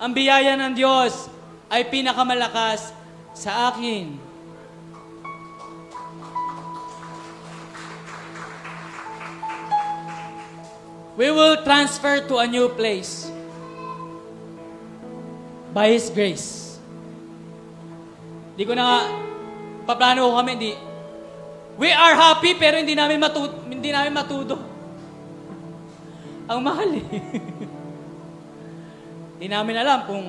[0.00, 1.28] ang biyaya ng Diyos
[1.68, 2.96] ay pinakamalakas
[3.34, 4.18] sa akin.
[11.20, 13.28] We will transfer to a new place
[15.76, 16.80] by His grace.
[18.56, 19.04] Di ko na
[19.84, 20.72] paplano ko kami, hindi.
[21.80, 23.68] We are happy pero hindi namin matuto.
[23.68, 24.56] Hindi namin matuto.
[26.50, 27.06] Ang mahal eh.
[29.40, 30.24] Hindi namin alam kung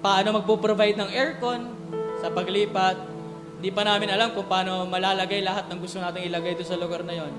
[0.00, 1.83] paano magpo-provide ng aircon
[2.24, 2.96] sa paglipat.
[3.60, 7.04] Hindi pa namin alam kung paano malalagay lahat ng gusto nating ilagay doon sa lugar
[7.04, 7.32] na yon.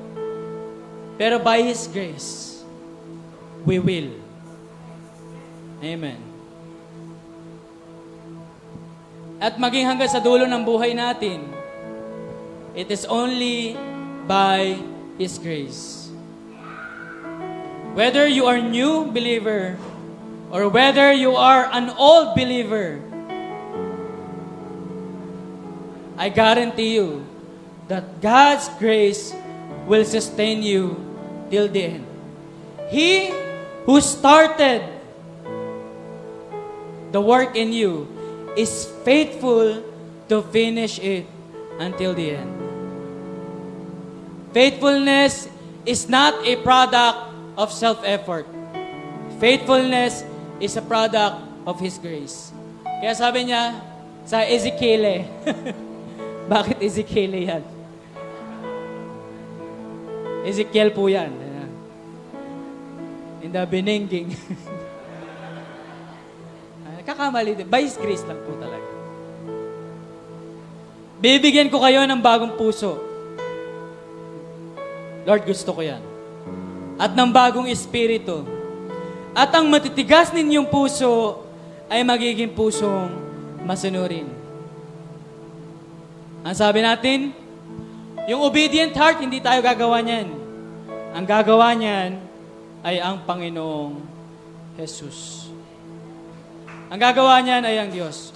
[1.18, 2.62] Pero by His grace,
[3.66, 4.14] we will.
[5.82, 6.22] Amen.
[9.42, 11.50] At maging hanggang sa dulo ng buhay natin,
[12.78, 13.74] it is only
[14.30, 14.78] by
[15.18, 16.14] His grace.
[17.98, 19.80] Whether you are new believer
[20.52, 23.00] or whether you are an old believer,
[26.18, 27.28] I guarantee you
[27.88, 29.36] that God's grace
[29.86, 30.96] will sustain you
[31.50, 32.06] till the end.
[32.90, 33.32] He
[33.86, 34.82] who started
[37.12, 38.08] the work in you
[38.58, 39.84] is faithful
[40.30, 41.26] to finish it
[41.80, 42.52] until the end.
[44.54, 45.48] Faithfulness
[45.86, 47.18] is not a product
[47.58, 48.48] of self-effort.
[49.40, 50.24] Faithfulness
[50.60, 52.56] is a product of His grace.
[52.84, 53.76] Kaya sabi niya
[54.24, 55.28] sa Ezekiel,
[56.46, 57.64] bakit Ezekiel yan?
[60.46, 61.34] Ezekiel po yan.
[63.46, 64.34] In the beninging.
[67.06, 67.70] Kakamali din.
[67.70, 68.90] By His grace lang po talaga.
[71.22, 72.98] Bibigyan ko kayo ng bagong puso.
[75.26, 76.02] Lord, gusto ko yan.
[76.98, 78.46] At ng bagong espiritu
[79.36, 81.44] at ang matitigas ninyong puso
[81.92, 83.12] ay magiging pusong
[83.68, 84.45] masunurin.
[86.46, 87.34] Ang sabi natin,
[88.30, 90.30] yung obedient heart, hindi tayo gagawa niyan.
[91.18, 92.22] Ang gagawa niyan
[92.86, 93.98] ay ang Panginoong
[94.78, 95.50] Jesus.
[96.94, 98.30] Ang gagawa niyan ay ang Diyos.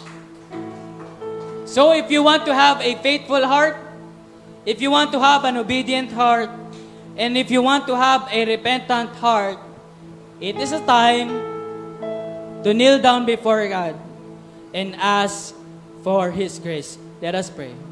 [1.70, 3.78] So if you want to have a faithful heart,
[4.66, 6.49] if you want to have an obedient heart,
[7.14, 9.62] and if you want to have a repentant heart,
[10.41, 11.30] it is a time
[12.66, 13.93] to kneel down before God
[14.74, 15.53] and ask
[16.01, 16.97] for His grace.
[17.22, 17.89] Let us pray.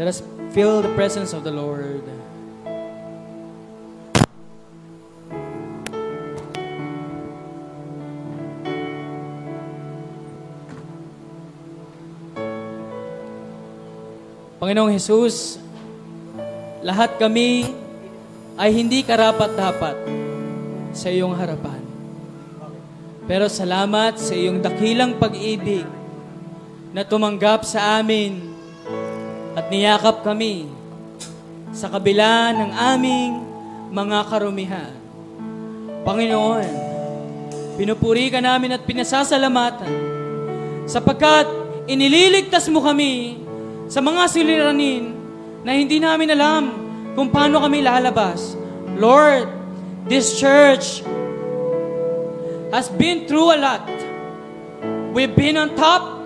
[0.00, 0.24] Let us
[0.56, 2.00] feel the presence of the Lord.
[14.56, 15.60] Panginoong Jesus,
[16.80, 17.76] lahat kami
[18.56, 20.00] ay hindi karapat-dapat
[20.96, 21.84] sa iyong harapan.
[23.28, 25.84] Pero salamat sa iyong dakilang pag-ibig
[26.96, 28.59] na tumanggap sa amin
[29.60, 30.64] at niyakap kami
[31.68, 33.32] sa kabila ng aming
[33.92, 34.92] mga karumihan.
[36.00, 36.70] Panginoon,
[37.76, 39.92] pinupuri ka namin at pinasasalamatan
[40.88, 41.44] sapagkat
[41.84, 43.44] inililigtas mo kami
[43.92, 45.12] sa mga suliranin
[45.60, 46.64] na hindi namin alam
[47.12, 48.56] kung paano kami lalabas.
[48.96, 49.44] Lord,
[50.08, 51.04] this church
[52.72, 53.84] has been through a lot.
[55.12, 56.16] We've been on top.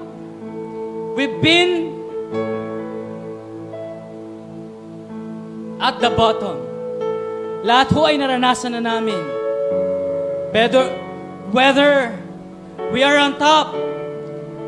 [1.19, 1.95] We've been
[5.85, 6.65] at the bottom.
[7.61, 9.21] Lahat ho ay naranasan na namin.
[10.49, 10.89] Whether,
[11.53, 12.17] whether
[12.89, 13.77] we are on top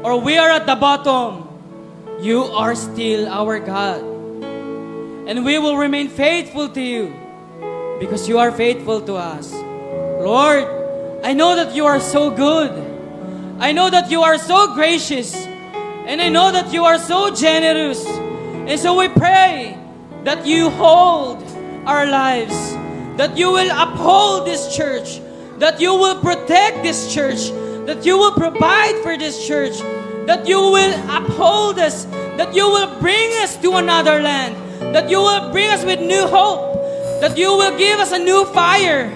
[0.04, 1.48] or we are at the bottom,
[2.20, 4.04] you are still our God.
[5.24, 7.16] And we will remain faithful to you
[7.98, 9.52] because you are faithful to us.
[10.20, 10.68] Lord,
[11.24, 12.72] I know that you are so good.
[13.58, 15.32] I know that you are so gracious.
[16.04, 18.04] And I know that you are so generous.
[18.04, 19.75] And so we pray
[20.26, 21.38] that you hold
[21.86, 22.74] our lives,
[23.16, 25.20] that you will uphold this church,
[25.58, 27.50] that you will protect this church,
[27.86, 29.78] that you will provide for this church,
[30.26, 34.56] that you will uphold us, that you will bring us to another land,
[34.92, 36.74] that you will bring us with new hope,
[37.20, 39.06] that you will give us a new fire,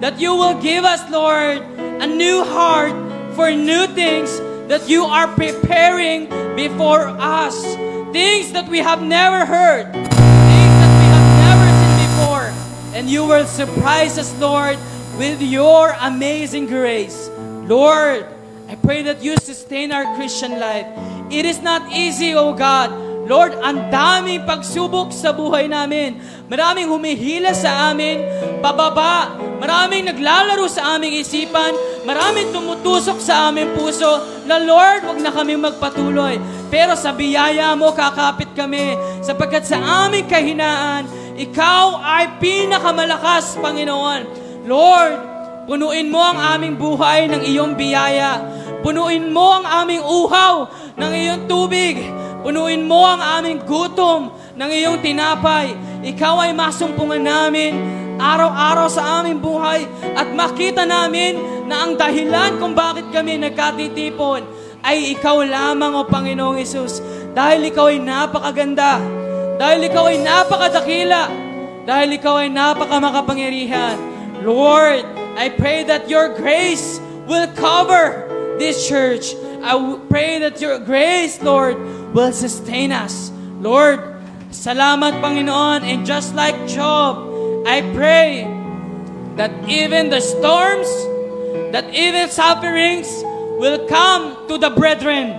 [0.00, 2.92] that you will give us, Lord, a new heart
[3.34, 4.38] for new things
[4.68, 7.56] that you are preparing before us.
[8.12, 9.92] Things that we have never heard,
[12.96, 14.78] And you will surprise us, Lord,
[15.18, 17.28] with your amazing grace.
[17.68, 18.24] Lord,
[18.68, 20.86] I pray that you sustain our Christian life.
[21.28, 23.08] It is not easy, O God.
[23.28, 26.16] Lord, ang daming pagsubok sa buhay namin.
[26.48, 28.24] Maraming humihila sa amin,
[28.64, 29.36] pababa.
[29.60, 31.76] Maraming naglalaro sa aming isipan.
[32.08, 36.40] Maraming tumutusok sa aming puso na Lord, wag na kami magpatuloy.
[36.72, 38.96] Pero sa biyaya mo, kakapit kami.
[39.20, 41.04] Sapagkat sa aming kahinaan,
[41.38, 44.20] ikaw ay pinakamalakas, Panginoon.
[44.66, 45.14] Lord,
[45.70, 48.42] punuin mo ang aming buhay ng iyong biyaya.
[48.82, 50.66] Punuin mo ang aming uhaw
[50.98, 52.02] ng iyong tubig.
[52.42, 55.74] Punuin mo ang aming gutom ng iyong tinapay.
[56.02, 57.78] Ikaw ay masumpungan namin
[58.18, 59.86] araw-araw sa aming buhay
[60.18, 61.38] at makita namin
[61.70, 64.42] na ang dahilan kung bakit kami nagkatitipon
[64.82, 66.98] ay ikaw lamang o Panginoong Isus.
[67.30, 69.17] Dahil ikaw ay napakaganda.
[69.58, 71.22] Dahil ikaw ay napakadakila.
[71.82, 73.98] Dahil ikaw ay napakamakapangyarihan.
[74.46, 75.02] Lord,
[75.34, 78.30] I pray that your grace will cover
[78.62, 79.34] this church.
[79.58, 79.74] I
[80.06, 81.74] pray that your grace, Lord,
[82.14, 83.34] will sustain us.
[83.58, 83.98] Lord,
[84.54, 85.82] salamat Panginoon.
[85.82, 87.26] And just like Job,
[87.66, 88.46] I pray
[89.34, 90.86] that even the storms,
[91.74, 93.10] that even sufferings
[93.58, 95.34] will come to the brethren.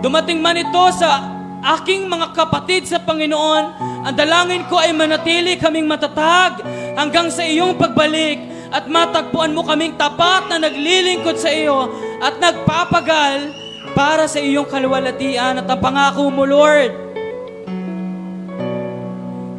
[0.00, 1.35] Dumating man ito sa
[1.66, 3.64] aking mga kapatid sa Panginoon,
[4.06, 6.62] ang dalangin ko ay manatili kaming matatag
[6.94, 8.38] hanggang sa iyong pagbalik
[8.70, 11.90] at matagpuan mo kaming tapat na naglilingkod sa iyo
[12.22, 13.50] at nagpapagal
[13.98, 16.92] para sa iyong kaluwalhatian at ang pangako mo, Lord.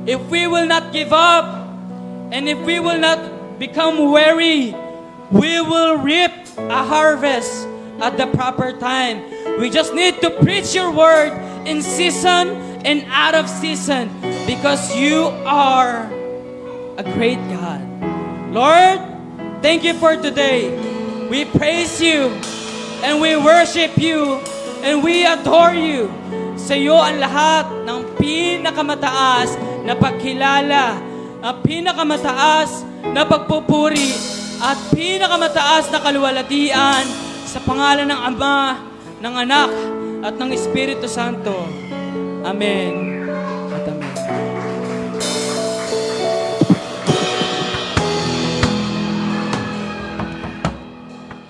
[0.07, 1.67] If we will not give up
[2.31, 3.19] and if we will not
[3.59, 4.71] become weary,
[5.27, 7.67] we will reap a harvest
[7.99, 9.27] at the proper time.
[9.59, 11.35] We just need to preach your word
[11.67, 12.55] in season
[12.87, 14.07] and out of season
[14.47, 16.07] because you are
[16.95, 17.83] a great God.
[18.55, 19.03] Lord,
[19.59, 20.71] thank you for today.
[21.27, 22.31] We praise you
[23.03, 24.39] and we worship you
[24.79, 26.07] and we adore you.
[26.55, 30.97] Sa iyo ang lahat ng pinakamataas na pagkilala,
[31.43, 37.05] ang pinakamataas na pagpupuri, at pinakamataas na kaluwalhatian
[37.45, 38.81] sa pangalan ng Ama
[39.21, 39.69] ng Anak,
[40.27, 41.55] at ng Espiritu Santo.
[42.43, 43.16] Amen.